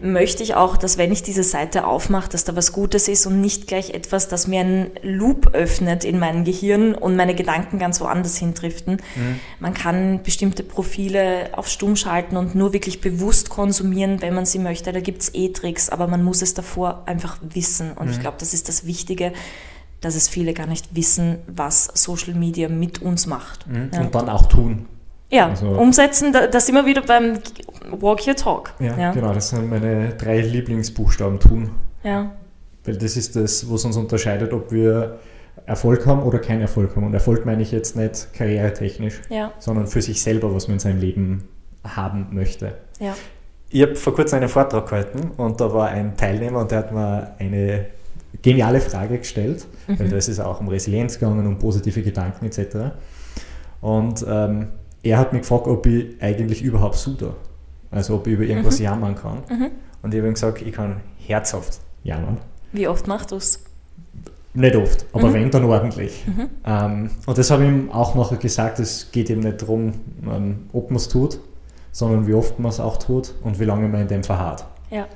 möchte 0.00 0.42
ich 0.42 0.54
auch, 0.54 0.76
dass 0.76 0.98
wenn 0.98 1.12
ich 1.12 1.22
diese 1.22 1.42
Seite 1.42 1.86
aufmache, 1.86 2.28
dass 2.28 2.44
da 2.44 2.56
was 2.56 2.72
Gutes 2.72 3.08
ist 3.08 3.26
und 3.26 3.40
nicht 3.40 3.66
gleich 3.66 3.90
etwas, 3.90 4.28
das 4.28 4.46
mir 4.46 4.60
einen 4.60 4.90
Loop 5.02 5.54
öffnet 5.54 6.04
in 6.04 6.18
meinem 6.18 6.44
Gehirn 6.44 6.94
und 6.94 7.16
meine 7.16 7.34
Gedanken 7.34 7.78
ganz 7.78 8.00
woanders 8.00 8.36
hindriften. 8.36 8.98
Mhm. 9.14 9.40
Man 9.60 9.74
kann 9.74 10.22
bestimmte 10.22 10.62
Profile 10.62 11.50
auf 11.52 11.68
stumm 11.68 11.96
schalten 11.96 12.36
und 12.36 12.54
nur 12.54 12.72
wirklich 12.72 13.00
bewusst 13.00 13.50
konsumieren, 13.50 14.20
wenn 14.22 14.34
man 14.34 14.46
sie 14.46 14.58
möchte. 14.58 14.92
Da 14.92 15.00
gibt 15.00 15.22
es 15.22 15.34
eh 15.34 15.50
Tricks, 15.50 15.88
aber 15.88 16.06
man 16.06 16.22
muss 16.22 16.42
es 16.42 16.54
davor 16.54 17.02
einfach 17.06 17.38
wissen. 17.42 17.92
Und 17.92 18.06
mhm. 18.06 18.12
ich 18.12 18.20
glaube, 18.20 18.36
das 18.38 18.54
ist 18.54 18.68
das 18.68 18.86
Wichtige 18.86 19.32
dass 20.02 20.14
es 20.14 20.28
viele 20.28 20.52
gar 20.52 20.66
nicht 20.66 20.94
wissen, 20.94 21.38
was 21.46 21.86
Social 21.94 22.34
Media 22.34 22.68
mit 22.68 23.00
uns 23.00 23.26
macht. 23.26 23.66
Mhm. 23.66 23.90
Ja. 23.92 24.00
Und 24.02 24.14
dann 24.14 24.28
auch 24.28 24.46
tun. 24.46 24.86
Ja, 25.30 25.48
also, 25.48 25.68
umsetzen, 25.68 26.32
da, 26.32 26.46
da, 26.46 26.60
sind 26.60 26.74
wir 26.74 26.86
wieder 26.86 27.02
beim 27.02 27.38
Walk 27.90 28.26
Your 28.26 28.36
Talk. 28.36 28.72
Ja, 28.78 28.96
ja, 28.96 29.12
genau, 29.12 29.32
das 29.32 29.50
sind 29.50 29.68
meine 29.68 30.10
drei 30.10 30.40
Lieblingsbuchstaben 30.40 31.40
tun. 31.40 31.70
Ja. 32.04 32.30
Weil 32.84 32.96
das 32.96 33.16
ist 33.16 33.34
das, 33.34 33.68
was 33.70 33.84
uns 33.84 33.96
unterscheidet, 33.96 34.52
ob 34.52 34.70
wir 34.70 35.18
Erfolg 35.66 36.06
haben 36.06 36.22
oder 36.22 36.38
keinen 36.38 36.60
Erfolg 36.60 36.94
haben. 36.94 37.04
Und 37.04 37.14
Erfolg 37.14 37.44
meine 37.44 37.62
ich 37.62 37.72
jetzt 37.72 37.96
nicht 37.96 38.32
karrieretechnisch, 38.34 39.20
ja. 39.28 39.52
sondern 39.58 39.88
für 39.88 40.00
sich 40.00 40.22
selber, 40.22 40.54
was 40.54 40.68
man 40.68 40.74
in 40.74 40.80
seinem 40.80 41.00
Leben 41.00 41.48
haben 41.84 42.28
möchte. 42.30 42.74
Ja. 43.00 43.14
Ich 43.68 43.82
habe 43.82 43.96
vor 43.96 44.14
kurzem 44.14 44.38
einen 44.38 44.48
Vortrag 44.48 44.88
gehalten 44.88 45.32
und 45.36 45.60
da 45.60 45.72
war 45.72 45.88
ein 45.88 46.16
Teilnehmer 46.16 46.60
und 46.60 46.70
der 46.70 46.78
hat 46.78 46.92
mir 46.92 47.34
eine 47.40 47.86
geniale 48.42 48.80
Frage 48.80 49.18
gestellt, 49.18 49.66
mhm. 49.88 49.98
weil 49.98 50.08
das 50.08 50.28
ist 50.28 50.38
auch 50.38 50.60
um 50.60 50.68
Resilienz 50.68 51.18
gegangen, 51.18 51.44
um 51.46 51.58
positive 51.58 52.02
Gedanken 52.02 52.46
etc. 52.46 52.92
Und 53.80 54.24
ähm, 54.28 54.68
er 55.06 55.18
hat 55.18 55.32
mich 55.32 55.42
gefragt, 55.42 55.66
ob 55.66 55.86
ich 55.86 56.20
eigentlich 56.20 56.62
überhaupt 56.62 56.96
suda. 56.96 57.34
Also 57.90 58.16
ob 58.16 58.26
ich 58.26 58.34
über 58.34 58.44
irgendwas 58.44 58.78
mhm. 58.78 58.84
jammern 58.84 59.14
kann. 59.14 59.38
Mhm. 59.48 59.70
Und 60.02 60.12
ich 60.12 60.18
habe 60.18 60.28
ihm 60.28 60.34
gesagt, 60.34 60.62
ich 60.62 60.72
kann 60.72 61.00
herzhaft 61.26 61.80
jammern. 62.02 62.38
Wie 62.72 62.88
oft 62.88 63.06
machst 63.06 63.30
du 63.30 63.36
es? 63.36 63.62
Nicht 64.54 64.74
oft, 64.74 65.04
aber 65.12 65.28
mhm. 65.28 65.34
wenn, 65.34 65.50
dann 65.50 65.64
ordentlich. 65.64 66.24
Mhm. 66.26 66.48
Ähm, 66.64 67.10
und 67.26 67.38
das 67.38 67.50
habe 67.50 67.64
ich 67.64 67.70
ihm 67.70 67.90
auch 67.90 68.14
nachher 68.14 68.38
gesagt, 68.38 68.78
es 68.78 69.12
geht 69.12 69.28
ihm 69.28 69.40
nicht 69.40 69.62
darum, 69.62 69.92
ähm, 70.26 70.70
ob 70.72 70.90
man 70.90 70.96
es 70.96 71.08
tut, 71.08 71.38
sondern 71.92 72.26
wie 72.26 72.34
oft 72.34 72.58
man 72.58 72.70
es 72.70 72.80
auch 72.80 72.96
tut 72.96 73.34
und 73.42 73.60
wie 73.60 73.64
lange 73.64 73.86
man 73.88 74.02
in 74.02 74.08
dem 74.08 74.24
verharrt. 74.24 74.64
Ja. 74.90 75.06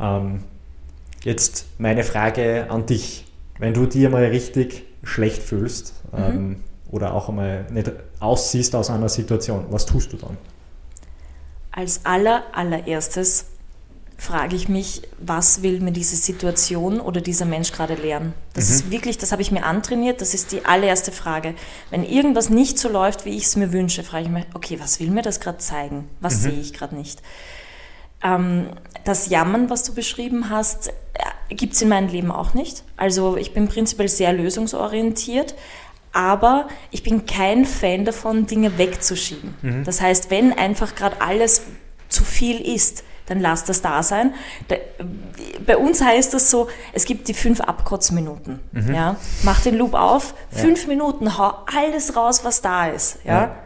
Ähm, 0.00 0.40
jetzt 1.22 1.66
meine 1.78 2.04
Frage 2.04 2.66
an 2.70 2.86
dich. 2.86 3.26
Wenn 3.58 3.74
du 3.74 3.86
dir 3.86 4.10
mal 4.10 4.24
richtig 4.24 4.84
schlecht 5.02 5.42
fühlst, 5.42 5.94
mhm. 6.12 6.18
ähm, 6.18 6.56
oder 6.96 7.14
auch 7.14 7.28
einmal 7.28 7.66
nicht 7.70 7.92
aussiehst 8.18 8.74
aus 8.74 8.90
einer 8.90 9.08
Situation, 9.08 9.66
was 9.70 9.86
tust 9.86 10.12
du 10.12 10.16
dann? 10.16 10.36
Als 11.70 12.00
aller, 12.04 12.42
allererstes 12.52 13.46
frage 14.18 14.56
ich 14.56 14.70
mich, 14.70 15.02
was 15.18 15.62
will 15.62 15.80
mir 15.80 15.92
diese 15.92 16.16
Situation 16.16 17.00
oder 17.00 17.20
dieser 17.20 17.44
Mensch 17.44 17.70
gerade 17.70 17.94
lernen? 17.94 18.32
Das 18.54 18.68
mhm. 18.68 18.74
ist 18.74 18.90
wirklich, 18.90 19.18
das 19.18 19.30
habe 19.30 19.42
ich 19.42 19.52
mir 19.52 19.64
antrainiert, 19.64 20.22
das 20.22 20.32
ist 20.32 20.52
die 20.52 20.64
allererste 20.64 21.12
Frage. 21.12 21.54
Wenn 21.90 22.02
irgendwas 22.02 22.48
nicht 22.48 22.78
so 22.78 22.88
läuft, 22.88 23.26
wie 23.26 23.36
ich 23.36 23.44
es 23.44 23.56
mir 23.56 23.74
wünsche, 23.74 24.02
frage 24.02 24.24
ich 24.24 24.30
mich, 24.30 24.46
okay, 24.54 24.80
was 24.80 25.00
will 25.00 25.10
mir 25.10 25.20
das 25.20 25.38
gerade 25.38 25.58
zeigen? 25.58 26.08
Was 26.20 26.36
mhm. 26.36 26.40
sehe 26.40 26.60
ich 26.60 26.72
gerade 26.72 26.96
nicht? 26.96 27.20
Ähm, 28.24 28.68
das 29.04 29.28
Jammern, 29.28 29.68
was 29.68 29.82
du 29.82 29.94
beschrieben 29.94 30.48
hast, 30.48 30.88
äh, 30.88 31.54
gibt 31.54 31.74
es 31.74 31.82
in 31.82 31.90
meinem 31.90 32.08
Leben 32.08 32.32
auch 32.32 32.54
nicht. 32.54 32.84
Also 32.96 33.36
ich 33.36 33.52
bin 33.52 33.68
prinzipiell 33.68 34.08
sehr 34.08 34.32
lösungsorientiert 34.32 35.54
aber 36.16 36.68
ich 36.90 37.02
bin 37.02 37.26
kein 37.26 37.66
Fan 37.66 38.06
davon, 38.06 38.46
Dinge 38.46 38.78
wegzuschieben. 38.78 39.54
Mhm. 39.60 39.84
Das 39.84 40.00
heißt, 40.00 40.30
wenn 40.30 40.54
einfach 40.54 40.94
gerade 40.94 41.20
alles 41.20 41.62
zu 42.08 42.24
viel 42.24 42.58
ist, 42.58 43.04
dann 43.26 43.40
lass 43.40 43.64
das 43.64 43.82
da 43.82 44.02
sein. 44.02 44.32
bei 45.66 45.76
uns 45.76 46.00
heißt 46.00 46.32
das 46.32 46.50
so, 46.50 46.68
es 46.94 47.04
gibt 47.04 47.28
die 47.28 47.34
fünf 47.34 47.60
Abkotzminuten. 47.60 48.60
Mhm. 48.72 48.94
Ja? 48.94 49.16
Mach 49.42 49.60
den 49.60 49.76
Loop 49.76 49.92
auf, 49.92 50.32
ja. 50.52 50.58
fünf 50.58 50.86
Minuten, 50.86 51.36
hau 51.36 51.52
alles 51.74 52.16
raus, 52.16 52.44
was 52.44 52.62
da 52.62 52.86
ist. 52.86 53.18
Ja? 53.24 53.32
ja? 53.32 53.56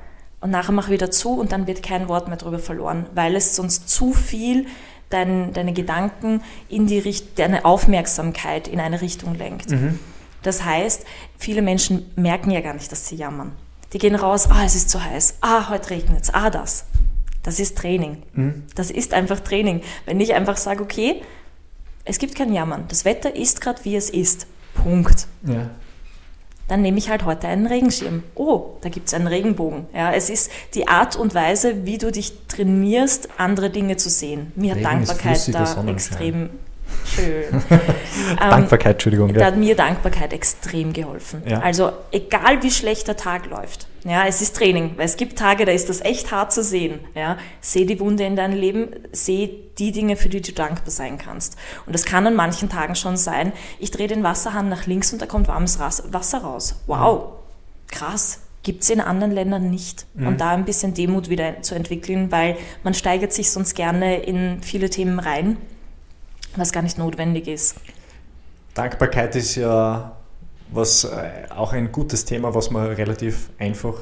Und 0.40 0.50
nachher 0.50 0.72
mach 0.72 0.88
wieder 0.88 1.10
zu 1.12 1.38
und 1.38 1.52
dann 1.52 1.68
wird 1.68 1.84
kein 1.84 2.08
Wort 2.08 2.26
mehr 2.26 2.38
drüber 2.38 2.58
verloren, 2.58 3.06
weil 3.14 3.36
es 3.36 3.54
sonst 3.54 3.88
zu 3.90 4.12
viel 4.12 4.66
dein, 5.10 5.52
deine 5.52 5.72
Gedanken 5.72 6.42
in 6.68 6.88
die 6.88 6.98
Richt 6.98 7.38
deine 7.38 7.64
Aufmerksamkeit 7.64 8.66
in 8.66 8.80
eine 8.80 9.02
Richtung 9.02 9.36
lenkt. 9.36 9.70
Mhm. 9.70 10.00
Das 10.42 10.64
heißt, 10.64 11.04
viele 11.38 11.62
Menschen 11.62 12.10
merken 12.16 12.50
ja 12.50 12.60
gar 12.60 12.74
nicht, 12.74 12.90
dass 12.90 13.06
sie 13.06 13.16
jammern. 13.16 13.52
Die 13.92 13.98
gehen 13.98 14.14
raus, 14.14 14.48
ah, 14.50 14.64
es 14.64 14.74
ist 14.74 14.90
zu 14.90 15.02
heiß, 15.02 15.38
ah, 15.40 15.68
heute 15.68 15.90
regnet 15.90 16.22
es, 16.22 16.30
ah, 16.30 16.50
das. 16.50 16.86
Das 17.42 17.58
ist 17.58 17.78
Training. 17.78 18.22
Mhm. 18.34 18.64
Das 18.74 18.90
ist 18.90 19.14
einfach 19.14 19.40
Training. 19.40 19.82
Wenn 20.04 20.20
ich 20.20 20.34
einfach 20.34 20.56
sage, 20.56 20.82
okay, 20.82 21.22
es 22.04 22.18
gibt 22.18 22.34
kein 22.34 22.52
Jammern, 22.52 22.84
das 22.88 23.04
Wetter 23.04 23.34
ist 23.34 23.60
gerade 23.60 23.84
wie 23.84 23.96
es 23.96 24.10
ist. 24.10 24.46
Punkt. 24.74 25.26
Ja. 25.42 25.70
Dann 26.68 26.82
nehme 26.82 26.98
ich 26.98 27.10
halt 27.10 27.24
heute 27.24 27.48
einen 27.48 27.66
Regenschirm. 27.66 28.22
Oh, 28.36 28.76
da 28.82 28.90
gibt 28.90 29.08
es 29.08 29.14
einen 29.14 29.26
Regenbogen. 29.26 29.86
Ja, 29.92 30.12
es 30.12 30.30
ist 30.30 30.52
die 30.74 30.86
Art 30.86 31.16
und 31.16 31.34
Weise, 31.34 31.84
wie 31.84 31.98
du 31.98 32.12
dich 32.12 32.46
trainierst, 32.46 33.28
andere 33.38 33.70
Dinge 33.70 33.96
zu 33.96 34.08
sehen. 34.08 34.52
Mir 34.54 34.76
hat 34.76 34.84
Dankbarkeit 34.84 35.52
da 35.52 35.84
extrem 35.86 36.50
Schön. 37.14 37.62
Dankbarkeit, 38.38 38.94
Entschuldigung. 38.94 39.34
Da 39.34 39.46
hat 39.46 39.56
mir 39.56 39.74
Dankbarkeit 39.74 40.32
extrem 40.32 40.92
geholfen. 40.92 41.42
Ja. 41.46 41.60
Also 41.60 41.92
egal 42.12 42.62
wie 42.62 42.70
schlecht 42.70 43.08
der 43.08 43.16
Tag 43.16 43.46
läuft, 43.46 43.86
ja, 44.04 44.24
es 44.26 44.40
ist 44.40 44.56
Training, 44.56 44.92
weil 44.96 45.04
es 45.06 45.16
gibt 45.16 45.38
Tage, 45.38 45.64
da 45.64 45.72
ist 45.72 45.88
das 45.88 46.00
echt 46.00 46.30
hart 46.30 46.52
zu 46.52 46.62
sehen. 46.62 47.00
Ja. 47.14 47.36
Seh 47.60 47.84
die 47.84 48.00
Wunde 48.00 48.24
in 48.24 48.36
deinem 48.36 48.58
Leben, 48.58 48.88
seh 49.12 49.50
die 49.78 49.92
Dinge, 49.92 50.16
für 50.16 50.28
die 50.28 50.40
du 50.40 50.52
dankbar 50.52 50.90
sein 50.90 51.18
kannst. 51.18 51.56
Und 51.86 51.94
das 51.94 52.04
kann 52.04 52.26
an 52.26 52.34
manchen 52.34 52.68
Tagen 52.68 52.94
schon 52.94 53.16
sein, 53.16 53.52
ich 53.78 53.90
drehe 53.90 54.08
den 54.08 54.22
Wasserhahn 54.22 54.68
nach 54.68 54.86
links 54.86 55.12
und 55.12 55.20
da 55.20 55.26
kommt 55.26 55.48
warmes 55.48 55.78
Wasser 55.78 56.38
raus. 56.38 56.76
Wow, 56.86 57.32
krass 57.88 58.40
gibt 58.62 58.82
es 58.82 58.90
in 58.90 59.00
anderen 59.00 59.32
Ländern 59.32 59.70
nicht. 59.70 60.06
Mhm. 60.12 60.26
Und 60.26 60.40
da 60.42 60.50
ein 60.50 60.66
bisschen 60.66 60.92
Demut 60.92 61.30
wieder 61.30 61.62
zu 61.62 61.74
entwickeln, 61.74 62.30
weil 62.30 62.56
man 62.84 62.92
steigert 62.92 63.32
sich 63.32 63.50
sonst 63.50 63.74
gerne 63.74 64.22
in 64.22 64.62
viele 64.62 64.90
Themen 64.90 65.18
rein 65.18 65.56
was 66.56 66.72
gar 66.72 66.82
nicht 66.82 66.98
notwendig 66.98 67.48
ist. 67.48 67.76
Dankbarkeit 68.74 69.36
ist 69.36 69.56
ja 69.56 70.16
was 70.72 71.04
äh, 71.04 71.46
auch 71.50 71.72
ein 71.72 71.90
gutes 71.92 72.24
Thema, 72.24 72.54
was 72.54 72.70
man 72.70 72.86
relativ 72.86 73.50
einfach 73.58 73.94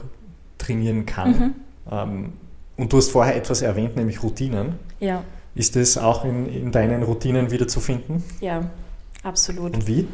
trainieren 0.59 1.07
kann. 1.07 1.31
Mhm. 1.31 1.55
Ähm, 1.91 2.33
und 2.77 2.93
du 2.93 2.99
hast 2.99 3.11
vorher 3.11 3.35
etwas 3.37 3.63
erwähnt, 3.63 3.97
nämlich 3.97 4.23
Routinen. 4.23 4.75
Ja. 5.01 5.25
Ist 5.55 5.77
das 5.77 5.99
auch 5.99 6.25
in, 6.25 6.47
in 6.53 6.73
deinen 6.73 7.03
Routinen 7.03 7.51
wiederzufinden? 7.51 8.23
Ja, 8.41 8.71
absolut. 9.23 9.75
Und 9.75 9.87
wie? 9.87 10.07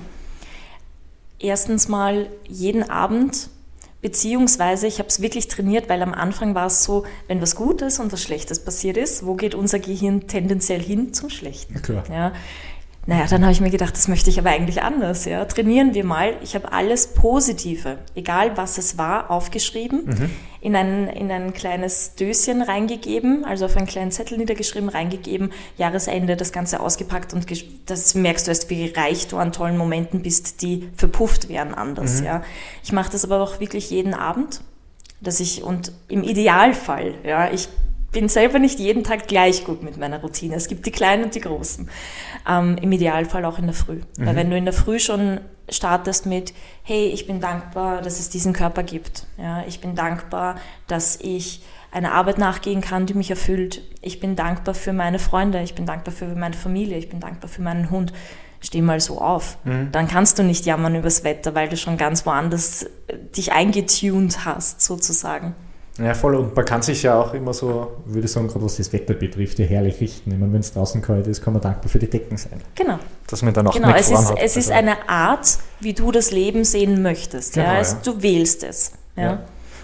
Erstens 1.38 1.88
mal 1.88 2.28
jeden 2.46 2.88
Abend 2.88 3.50
Beziehungsweise 4.04 4.86
ich 4.86 4.98
habe 4.98 5.08
es 5.08 5.22
wirklich 5.22 5.48
trainiert, 5.48 5.88
weil 5.88 6.02
am 6.02 6.12
Anfang 6.12 6.54
war 6.54 6.66
es 6.66 6.84
so, 6.84 7.04
wenn 7.26 7.40
was 7.40 7.56
Gutes 7.56 7.98
und 7.98 8.12
was 8.12 8.22
Schlechtes 8.22 8.62
passiert 8.62 8.98
ist, 8.98 9.24
wo 9.24 9.34
geht 9.34 9.54
unser 9.54 9.78
Gehirn 9.78 10.26
tendenziell 10.26 10.82
hin 10.82 11.14
zum 11.14 11.30
Schlechten? 11.30 11.80
Klar. 11.80 12.04
Ja. 12.12 12.32
Naja, 13.06 13.26
dann 13.28 13.42
habe 13.42 13.52
ich 13.52 13.60
mir 13.60 13.70
gedacht, 13.70 13.94
das 13.94 14.08
möchte 14.08 14.30
ich 14.30 14.38
aber 14.38 14.50
eigentlich 14.50 14.82
anders. 14.82 15.26
Ja. 15.26 15.44
Trainieren 15.44 15.94
wir 15.94 16.04
mal. 16.04 16.34
Ich 16.42 16.54
habe 16.54 16.72
alles 16.72 17.08
Positive, 17.08 17.98
egal 18.14 18.56
was 18.56 18.78
es 18.78 18.96
war, 18.96 19.30
aufgeschrieben, 19.30 20.06
mhm. 20.06 20.30
in, 20.60 20.74
ein, 20.74 21.08
in 21.08 21.30
ein 21.30 21.52
kleines 21.52 22.14
Döschen 22.14 22.62
reingegeben, 22.62 23.44
also 23.44 23.66
auf 23.66 23.76
einen 23.76 23.86
kleinen 23.86 24.10
Zettel 24.10 24.38
niedergeschrieben, 24.38 24.88
reingegeben, 24.88 25.52
Jahresende 25.76 26.36
das 26.36 26.52
Ganze 26.52 26.80
ausgepackt 26.80 27.34
und 27.34 27.46
das 27.86 28.14
merkst 28.14 28.46
du 28.46 28.50
erst, 28.50 28.70
wie 28.70 28.86
reich 28.86 29.28
du 29.28 29.36
an 29.36 29.52
tollen 29.52 29.76
Momenten 29.76 30.22
bist, 30.22 30.62
die 30.62 30.88
verpufft 30.96 31.50
werden 31.50 31.74
anders. 31.74 32.20
Mhm. 32.20 32.26
Ja. 32.26 32.42
Ich 32.82 32.92
mache 32.92 33.12
das 33.12 33.24
aber 33.24 33.40
auch 33.40 33.60
wirklich 33.60 33.90
jeden 33.90 34.14
Abend, 34.14 34.62
dass 35.20 35.40
ich, 35.40 35.62
und 35.62 35.92
im 36.08 36.22
Idealfall, 36.22 37.14
ja, 37.22 37.50
ich 37.50 37.68
bin 38.14 38.30
selber 38.30 38.58
nicht 38.58 38.78
jeden 38.78 39.04
Tag 39.04 39.28
gleich 39.28 39.64
gut 39.64 39.82
mit 39.82 39.98
meiner 39.98 40.20
Routine. 40.22 40.54
Es 40.54 40.68
gibt 40.68 40.86
die 40.86 40.90
kleinen 40.90 41.24
und 41.24 41.34
die 41.34 41.40
großen. 41.40 41.90
Ähm, 42.48 42.76
Im 42.80 42.92
Idealfall 42.92 43.44
auch 43.44 43.58
in 43.58 43.66
der 43.66 43.74
Früh. 43.74 44.00
Mhm. 44.16 44.26
Weil 44.26 44.36
wenn 44.36 44.50
du 44.50 44.56
in 44.56 44.64
der 44.64 44.72
Früh 44.72 44.98
schon 44.98 45.40
startest 45.68 46.24
mit, 46.24 46.54
hey, 46.82 47.08
ich 47.08 47.26
bin 47.26 47.40
dankbar, 47.40 48.00
dass 48.00 48.20
es 48.20 48.30
diesen 48.30 48.52
Körper 48.54 48.82
gibt. 48.82 49.26
Ja, 49.36 49.64
ich 49.66 49.80
bin 49.80 49.94
dankbar, 49.94 50.56
dass 50.86 51.18
ich 51.20 51.62
einer 51.90 52.12
Arbeit 52.12 52.38
nachgehen 52.38 52.80
kann, 52.80 53.06
die 53.06 53.14
mich 53.14 53.30
erfüllt. 53.30 53.82
Ich 54.00 54.20
bin 54.20 54.36
dankbar 54.36 54.74
für 54.74 54.92
meine 54.92 55.18
Freunde, 55.18 55.62
ich 55.62 55.74
bin 55.74 55.86
dankbar 55.86 56.14
für 56.14 56.26
meine 56.26 56.54
Familie, 56.54 56.98
ich 56.98 57.08
bin 57.08 57.20
dankbar 57.20 57.48
für 57.48 57.62
meinen 57.62 57.90
Hund. 57.90 58.12
Steh 58.60 58.80
mal 58.80 59.00
so 59.00 59.20
auf. 59.20 59.58
Mhm. 59.64 59.90
Dann 59.92 60.08
kannst 60.08 60.38
du 60.38 60.42
nicht 60.42 60.64
jammern 60.66 60.94
übers 60.94 61.24
Wetter, 61.24 61.54
weil 61.54 61.68
du 61.68 61.76
schon 61.76 61.96
ganz 61.98 62.24
woanders 62.24 62.84
äh, 62.84 63.18
dich 63.36 63.52
eingetuned 63.52 64.44
hast, 64.44 64.80
sozusagen. 64.80 65.54
Ja, 65.98 66.12
voll. 66.14 66.34
Und 66.34 66.56
man 66.56 66.64
kann 66.64 66.82
sich 66.82 67.04
ja 67.04 67.20
auch 67.20 67.34
immer 67.34 67.52
so, 67.54 67.92
würde 68.06 68.26
ich 68.26 68.32
sagen, 68.32 68.48
gerade 68.48 68.64
was 68.64 68.76
das 68.78 68.92
Wetter 68.92 69.14
betrifft, 69.14 69.60
ja 69.60 69.64
herrlich 69.64 70.00
richten. 70.00 70.32
Ich 70.32 70.38
meine, 70.38 70.52
wenn 70.52 70.60
es 70.60 70.72
draußen 70.72 71.00
kalt 71.00 71.26
ist, 71.28 71.40
kann 71.42 71.52
man 71.52 71.62
dankbar 71.62 71.88
für 71.88 72.00
die 72.00 72.10
Decken 72.10 72.36
sein. 72.36 72.60
Genau. 72.74 72.98
Dass 73.28 73.42
man 73.42 73.54
dann 73.54 73.68
auch 73.68 73.74
genau. 73.74 73.94
Es, 73.94 74.10
ist, 74.10 74.30
hat. 74.30 74.38
es 74.40 74.56
ist 74.56 74.70
Also, 74.72 74.72
eine 74.72 75.08
Art, 75.08 75.58
wie 75.80 75.92
du 75.92 76.10
das 76.10 76.32
Leben 76.32 76.64
sehen 76.64 77.02
möchtest. 77.02 77.54
Genau, 77.54 77.66
ja? 77.66 77.72
ja. 77.74 77.78
Also, 77.78 77.96
du 78.04 78.22
wählst 78.22 78.64
es. 78.64 78.92
Ja? 79.16 79.22
Ja. 79.22 79.42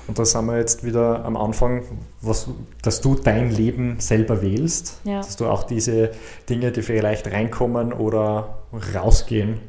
Und 0.09 0.19
da 0.19 0.25
sind 0.25 0.47
wir 0.47 0.59
jetzt 0.59 0.83
wieder 0.83 1.25
am 1.25 1.37
Anfang, 1.37 1.85
was, 2.21 2.49
dass 2.83 3.01
du 3.01 3.15
dein 3.15 3.53
Leben 3.53 4.01
selber 4.01 4.43
wählst, 4.43 4.99
Ja. 5.05 5.19
dass 5.19 5.37
du 5.37 5.47
auch 5.47 5.63
diese 5.63 6.11
Dinge, 6.49 6.73
die 6.73 6.83
vielleicht 6.83 7.31
reinkommen 7.31 7.93
oder 7.93 8.59
rausgehen, 8.95 9.61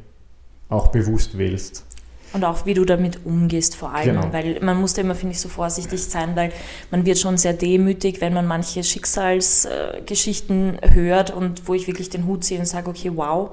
auch 0.68 0.88
bewusst 0.88 1.38
wählst. 1.38 1.84
Und 2.32 2.44
auch 2.44 2.64
wie 2.64 2.74
du 2.74 2.84
damit 2.84 3.26
umgehst 3.26 3.76
vor 3.76 3.94
allem. 3.94 4.20
Genau. 4.20 4.32
Weil 4.32 4.58
man 4.62 4.80
muss 4.80 4.94
da 4.94 5.02
immer, 5.02 5.14
finde 5.14 5.34
ich, 5.34 5.40
so 5.40 5.48
vorsichtig 5.48 6.02
sein, 6.02 6.34
weil 6.34 6.52
man 6.90 7.04
wird 7.04 7.18
schon 7.18 7.36
sehr 7.36 7.52
demütig, 7.52 8.20
wenn 8.20 8.32
man 8.32 8.46
manche 8.46 8.82
Schicksalsgeschichten 8.82 10.78
hört 10.92 11.30
und 11.30 11.68
wo 11.68 11.74
ich 11.74 11.86
wirklich 11.86 12.08
den 12.08 12.26
Hut 12.26 12.44
ziehe 12.44 12.58
und 12.58 12.66
sage, 12.66 12.88
okay, 12.88 13.12
wow. 13.14 13.50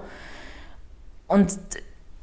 Und 1.28 1.60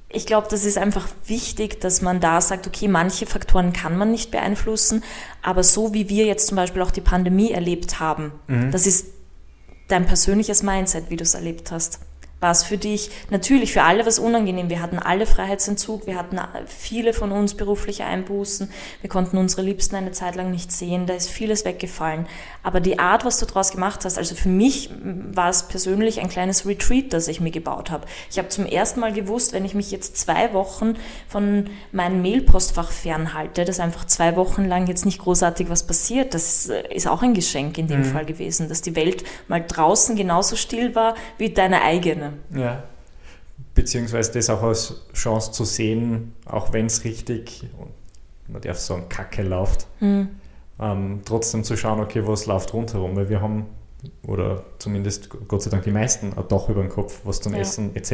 ich 0.09 0.25
glaube, 0.25 0.47
das 0.51 0.64
ist 0.64 0.79
einfach 0.79 1.09
wichtig, 1.27 1.81
dass 1.81 2.01
man 2.01 2.21
da 2.21 2.40
sagt, 2.40 2.66
okay, 2.66 2.88
manche 2.88 3.27
Faktoren 3.27 3.73
kann 3.73 3.99
man 3.99 4.11
nicht 4.11 4.31
beeinflussen, 4.31 5.03
aber 5.42 5.62
so 5.62 5.92
wie 5.92 6.09
wir 6.09 6.25
jetzt 6.25 6.47
zum 6.47 6.57
Beispiel 6.57 6.81
auch 6.81 6.90
die 6.90 7.01
Pandemie 7.03 7.51
erlebt 7.51 8.01
haben, 8.01 8.33
das 8.71 8.87
ist 8.87 9.09
dein 9.88 10.07
persönliches 10.07 10.62
Mindset, 10.62 11.11
wie 11.11 11.16
du 11.16 11.25
es 11.25 11.35
erlebt 11.35 11.71
hast. 11.71 12.01
War 12.38 12.51
es 12.51 12.64
für 12.64 12.77
dich 12.77 13.11
natürlich 13.31 13.72
für 13.72 13.83
alle 13.83 14.05
was 14.05 14.18
unangenehm? 14.18 14.68
Wir 14.68 14.83
hatten 14.83 14.99
alle 14.99 15.25
Freiheitsentzug, 15.25 16.07
wir 16.07 16.18
hatten 16.18 16.38
viele 16.66 17.14
von 17.14 17.33
uns 17.33 17.55
berufliche 17.55 18.05
Einbußen, 18.05 18.70
wir 19.01 19.09
konnten 19.09 19.38
unsere 19.38 19.62
Liebsten 19.62 19.96
eine 19.96 20.12
Zeit 20.12 20.37
lang 20.37 20.51
nicht 20.51 20.70
sehen, 20.70 21.07
da 21.07 21.14
ist 21.14 21.31
vieles 21.31 21.64
weggefallen. 21.64 22.27
Aber 22.62 22.81
die 22.81 22.99
Art, 22.99 23.25
was 23.25 23.38
du 23.38 23.46
daraus 23.46 23.70
gemacht 23.70 24.05
hast, 24.05 24.18
also 24.18 24.35
für 24.35 24.51
mich 24.51 24.90
war 25.33 25.49
es 25.49 25.62
persönlich 25.62 26.20
ein 26.20 26.29
kleines 26.29 26.66
Retreat, 26.66 27.14
das 27.14 27.27
ich 27.29 27.40
mir 27.40 27.51
gebaut 27.51 27.90
habe. 27.90 28.07
Ich 28.31 28.37
habe 28.37 28.49
zum 28.49 28.66
ersten 28.66 29.01
Mal 29.01 29.14
gewusst, 29.14 29.55
wenn 29.55 29.64
ich 29.64 29.72
mich 29.72 29.90
jetzt 29.90 30.18
zwei 30.18 30.53
Wochen 30.53 30.94
von 31.29 31.70
meinem 31.90 32.20
Mailpostfach 32.20 32.90
fernhalte, 32.90 33.64
dass 33.64 33.81
einfach 33.81 34.05
zwei 34.05 34.37
Wochen 34.37 34.66
lang 34.66 34.88
jetzt 34.88 35.07
nicht 35.07 35.20
großartig 35.20 35.70
was 35.70 35.87
passiert, 35.87 36.35
das 36.35 36.66
ist 36.66 37.09
auch 37.09 37.22
ein 37.22 37.33
Geschenk 37.33 37.79
in 37.79 37.88
dem 37.88 38.05
Fall 38.05 38.27
gewesen, 38.27 38.68
dass 38.68 38.83
die 38.83 38.94
Welt 38.94 39.25
mal 39.49 39.64
draußen 39.66 40.16
genauso 40.16 40.57
still 40.57 40.94
war 40.94 41.14
wie 41.38 41.49
deine 41.49 41.81
eigene. 41.81 42.25
Ja. 42.54 42.84
Beziehungsweise 43.74 44.32
das 44.32 44.50
auch 44.50 44.62
als 44.62 44.94
Chance 45.14 45.52
zu 45.52 45.64
sehen, 45.64 46.34
auch 46.44 46.72
wenn 46.72 46.86
es 46.86 47.04
richtig, 47.04 47.64
man 48.48 48.60
darf 48.62 48.78
sagen, 48.78 49.08
Kacke 49.08 49.42
läuft, 49.42 49.86
Hm. 50.00 50.28
ähm, 50.78 51.20
trotzdem 51.24 51.64
zu 51.64 51.76
schauen, 51.76 52.00
okay, 52.00 52.26
was 52.26 52.46
läuft 52.46 52.72
rundherum, 52.74 53.16
weil 53.16 53.28
wir 53.30 53.40
haben, 53.40 53.66
oder 54.26 54.62
zumindest 54.78 55.30
Gott 55.48 55.62
sei 55.62 55.70
Dank 55.70 55.84
die 55.84 55.90
meisten, 55.90 56.32
ein 56.36 56.48
Dach 56.48 56.68
über 56.68 56.82
dem 56.82 56.90
Kopf, 56.90 57.20
was 57.24 57.40
zum 57.40 57.54
Ja. 57.54 57.60
Essen 57.60 57.96
etc. 57.96 58.12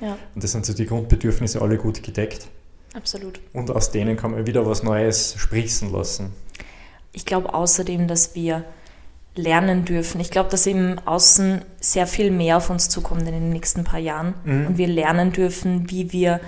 Ja, 0.00 0.16
Und 0.34 0.42
das 0.42 0.52
sind 0.52 0.64
so 0.64 0.72
die 0.72 0.86
Grundbedürfnisse 0.86 1.60
alle 1.60 1.76
gut 1.76 2.02
gedeckt. 2.02 2.48
absolut. 2.94 3.40
Und 3.52 3.70
aus 3.70 3.90
denen 3.90 4.16
kann 4.16 4.30
man 4.32 4.46
wieder 4.46 4.64
was 4.66 4.82
Neues 4.82 5.34
sprießen 5.38 5.92
lassen. 5.92 6.32
Ich 7.12 7.26
glaube 7.26 7.52
außerdem, 7.54 8.08
dass 8.08 8.34
wir 8.34 8.64
lernen 9.34 9.84
dürfen. 9.84 10.20
Ich 10.20 10.30
glaube, 10.30 10.50
dass 10.50 10.66
im 10.66 10.98
Außen 11.04 11.62
sehr 11.80 12.06
viel 12.06 12.30
mehr 12.30 12.56
auf 12.56 12.70
uns 12.70 12.88
zukommt 12.88 13.22
in 13.22 13.32
den 13.32 13.50
nächsten 13.50 13.84
paar 13.84 14.00
Jahren 14.00 14.34
Mhm. 14.44 14.66
und 14.66 14.78
wir 14.78 14.88
lernen 14.88 15.32
dürfen, 15.32 15.90
wie 15.90 16.12
wir 16.12 16.40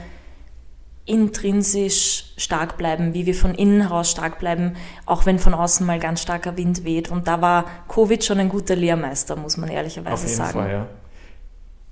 intrinsisch 1.06 2.32
stark 2.36 2.76
bleiben, 2.78 3.14
wie 3.14 3.26
wir 3.26 3.34
von 3.34 3.54
innen 3.54 3.80
heraus 3.82 4.10
stark 4.10 4.38
bleiben, 4.38 4.74
auch 5.06 5.26
wenn 5.26 5.38
von 5.38 5.54
außen 5.54 5.84
mal 5.84 5.98
ganz 5.98 6.22
starker 6.22 6.56
Wind 6.56 6.84
weht. 6.84 7.10
Und 7.10 7.26
da 7.26 7.40
war 7.40 7.64
Covid 7.88 8.24
schon 8.24 8.38
ein 8.38 8.48
guter 8.48 8.76
Lehrmeister, 8.76 9.34
muss 9.36 9.56
man 9.56 9.70
ehrlicherweise 9.70 10.14
Auf 10.14 10.22
jeden 10.24 10.36
sagen. 10.36 10.52
Fall, 10.52 10.70
ja. 10.70 10.86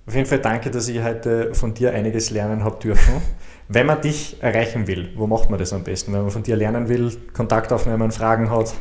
Auf 0.07 0.15
jeden 0.15 0.27
Fall 0.27 0.39
danke, 0.39 0.71
dass 0.71 0.89
ich 0.89 1.03
heute 1.03 1.55
von 1.55 1.75
dir 1.75 1.93
einiges 1.93 2.31
lernen 2.31 2.65
habe 2.65 2.79
dürfen. 2.81 3.15
Wenn 3.69 3.87
man 3.87 4.01
dich 4.01 4.37
erreichen 4.41 4.87
will, 4.87 5.11
wo 5.17 5.27
macht 5.27 5.51
man 5.51 5.59
das 5.59 5.73
am 5.73 5.85
besten? 5.85 6.13
Wenn 6.13 6.23
man 6.23 6.31
von 6.31 6.43
dir 6.43 6.57
lernen 6.57 6.89
will, 6.89 7.15
Kontakt 7.35 7.73
aufnehmen, 7.73 8.11
Fragen 8.13 8.51
hat. 8.51 8.73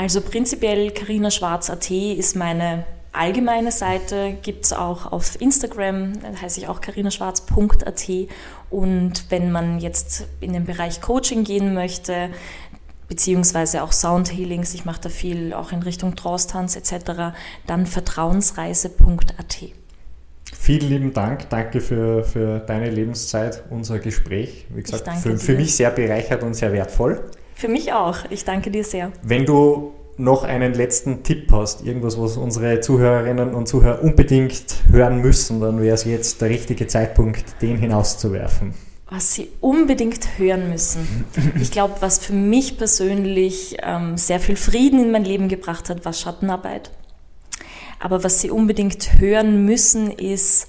Also 0.00 0.22
prinzipiell 0.22 0.92
carinaschwarz.at 0.92 1.90
ist 1.90 2.34
meine 2.34 2.86
allgemeine 3.12 3.70
Seite, 3.70 4.34
gibt 4.40 4.64
es 4.64 4.72
auch 4.72 5.12
auf 5.12 5.38
Instagram, 5.38 6.22
da 6.22 6.40
heiße 6.40 6.58
ich 6.58 6.68
auch 6.68 6.80
carinaschwarz.at 6.80 8.08
und 8.70 9.24
wenn 9.28 9.52
man 9.52 9.78
jetzt 9.78 10.26
in 10.40 10.54
den 10.54 10.64
Bereich 10.64 11.02
Coaching 11.02 11.44
gehen 11.44 11.74
möchte, 11.74 12.30
beziehungsweise 13.08 13.82
auch 13.82 13.92
Soundhealings, 13.92 14.72
ich 14.72 14.86
mache 14.86 15.02
da 15.02 15.08
viel 15.10 15.52
auch 15.52 15.70
in 15.70 15.82
Richtung 15.82 16.16
Trance-Tanz 16.16 16.76
etc., 16.76 17.34
dann 17.66 17.84
vertrauensreise.at. 17.84 19.58
Vielen 20.58 20.88
lieben 20.88 21.12
Dank. 21.12 21.50
Danke 21.50 21.82
für, 21.82 22.24
für 22.24 22.60
deine 22.60 22.88
Lebenszeit, 22.88 23.64
unser 23.68 23.98
Gespräch. 23.98 24.64
Wie 24.70 24.80
gesagt, 24.80 25.06
für, 25.18 25.36
für 25.36 25.56
mich 25.56 25.76
sehr 25.76 25.90
bereichert 25.90 26.42
und 26.42 26.54
sehr 26.54 26.72
wertvoll. 26.72 27.22
Für 27.60 27.68
mich 27.68 27.92
auch. 27.92 28.16
Ich 28.30 28.46
danke 28.46 28.70
dir 28.70 28.84
sehr. 28.84 29.12
Wenn 29.22 29.44
du 29.44 29.92
noch 30.16 30.44
einen 30.44 30.72
letzten 30.72 31.22
Tipp 31.24 31.52
hast, 31.52 31.84
irgendwas, 31.84 32.18
was 32.18 32.38
unsere 32.38 32.80
Zuhörerinnen 32.80 33.52
und 33.52 33.68
Zuhörer 33.68 34.02
unbedingt 34.02 34.76
hören 34.90 35.20
müssen, 35.20 35.60
dann 35.60 35.78
wäre 35.78 35.94
es 35.94 36.04
jetzt 36.04 36.40
der 36.40 36.48
richtige 36.48 36.86
Zeitpunkt, 36.86 37.60
den 37.60 37.76
hinauszuwerfen. 37.76 38.72
was 39.10 39.34
Sie 39.34 39.50
unbedingt 39.60 40.38
hören 40.38 40.70
müssen. 40.70 41.26
Ich 41.60 41.70
glaube, 41.70 41.96
was 42.00 42.18
für 42.18 42.32
mich 42.32 42.78
persönlich 42.78 43.76
ähm, 43.82 44.16
sehr 44.16 44.40
viel 44.40 44.56
Frieden 44.56 44.98
in 44.98 45.10
mein 45.10 45.24
Leben 45.26 45.48
gebracht 45.48 45.90
hat, 45.90 46.06
war 46.06 46.14
Schattenarbeit. 46.14 46.90
Aber 47.98 48.24
was 48.24 48.40
Sie 48.40 48.50
unbedingt 48.50 49.20
hören 49.20 49.66
müssen, 49.66 50.10
ist, 50.10 50.66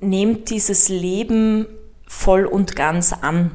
nehmt 0.00 0.48
dieses 0.48 0.88
Leben 0.88 1.66
voll 2.06 2.46
und 2.46 2.76
ganz 2.76 3.12
an. 3.12 3.50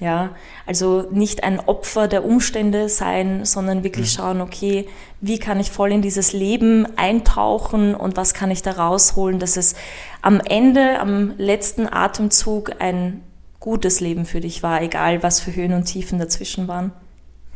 Ja, 0.00 0.34
also 0.66 1.06
nicht 1.10 1.44
ein 1.44 1.60
Opfer 1.60 2.08
der 2.08 2.24
Umstände 2.24 2.88
sein, 2.88 3.44
sondern 3.44 3.84
wirklich 3.84 4.10
schauen, 4.10 4.40
okay, 4.40 4.88
wie 5.20 5.38
kann 5.38 5.60
ich 5.60 5.70
voll 5.70 5.92
in 5.92 6.02
dieses 6.02 6.32
Leben 6.32 6.86
eintauchen 6.96 7.94
und 7.94 8.16
was 8.16 8.34
kann 8.34 8.50
ich 8.50 8.62
da 8.62 8.72
rausholen, 8.72 9.38
dass 9.38 9.56
es 9.56 9.74
am 10.22 10.40
Ende, 10.40 10.98
am 10.98 11.34
letzten 11.36 11.86
Atemzug 11.92 12.72
ein 12.80 13.22
gutes 13.60 14.00
Leben 14.00 14.24
für 14.24 14.40
dich 14.40 14.62
war, 14.62 14.82
egal 14.82 15.22
was 15.22 15.40
für 15.40 15.54
Höhen 15.54 15.72
und 15.72 15.84
Tiefen 15.84 16.18
dazwischen 16.18 16.66
waren. 16.68 16.92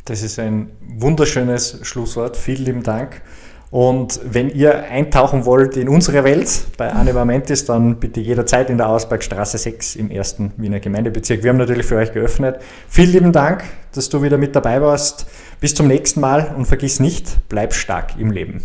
Das 0.05 0.23
ist 0.23 0.39
ein 0.39 0.71
wunderschönes 0.81 1.79
Schlusswort. 1.81 2.37
Vielen 2.37 2.63
lieben 2.63 2.83
Dank. 2.83 3.21
Und 3.69 4.21
wenn 4.23 4.49
ihr 4.49 4.83
eintauchen 4.85 5.45
wollt 5.45 5.75
in 5.75 5.89
unsere 5.89 6.23
Welt 6.23 6.67
bei 6.77 6.91
Anima 6.91 7.25
Mentis, 7.25 7.65
dann 7.65 7.99
bitte 7.99 8.21
jederzeit 8.21 8.69
in 8.69 8.77
der 8.77 8.87
Ausbergstraße 8.89 9.57
6 9.57 9.97
im 9.97 10.09
ersten 10.09 10.53
Wiener 10.57 10.79
Gemeindebezirk. 10.79 11.43
Wir 11.43 11.49
haben 11.49 11.57
natürlich 11.57 11.85
für 11.85 11.97
euch 11.97 12.13
geöffnet. 12.13 12.61
Vielen 12.87 13.11
lieben 13.11 13.31
Dank, 13.33 13.63
dass 13.93 14.09
du 14.09 14.21
wieder 14.23 14.37
mit 14.37 14.55
dabei 14.55 14.81
warst. 14.81 15.25
Bis 15.59 15.75
zum 15.75 15.87
nächsten 15.87 16.21
Mal 16.21 16.53
und 16.55 16.65
vergiss 16.65 16.99
nicht, 16.99 17.49
bleib 17.49 17.73
stark 17.73 18.17
im 18.17 18.31
Leben. 18.31 18.63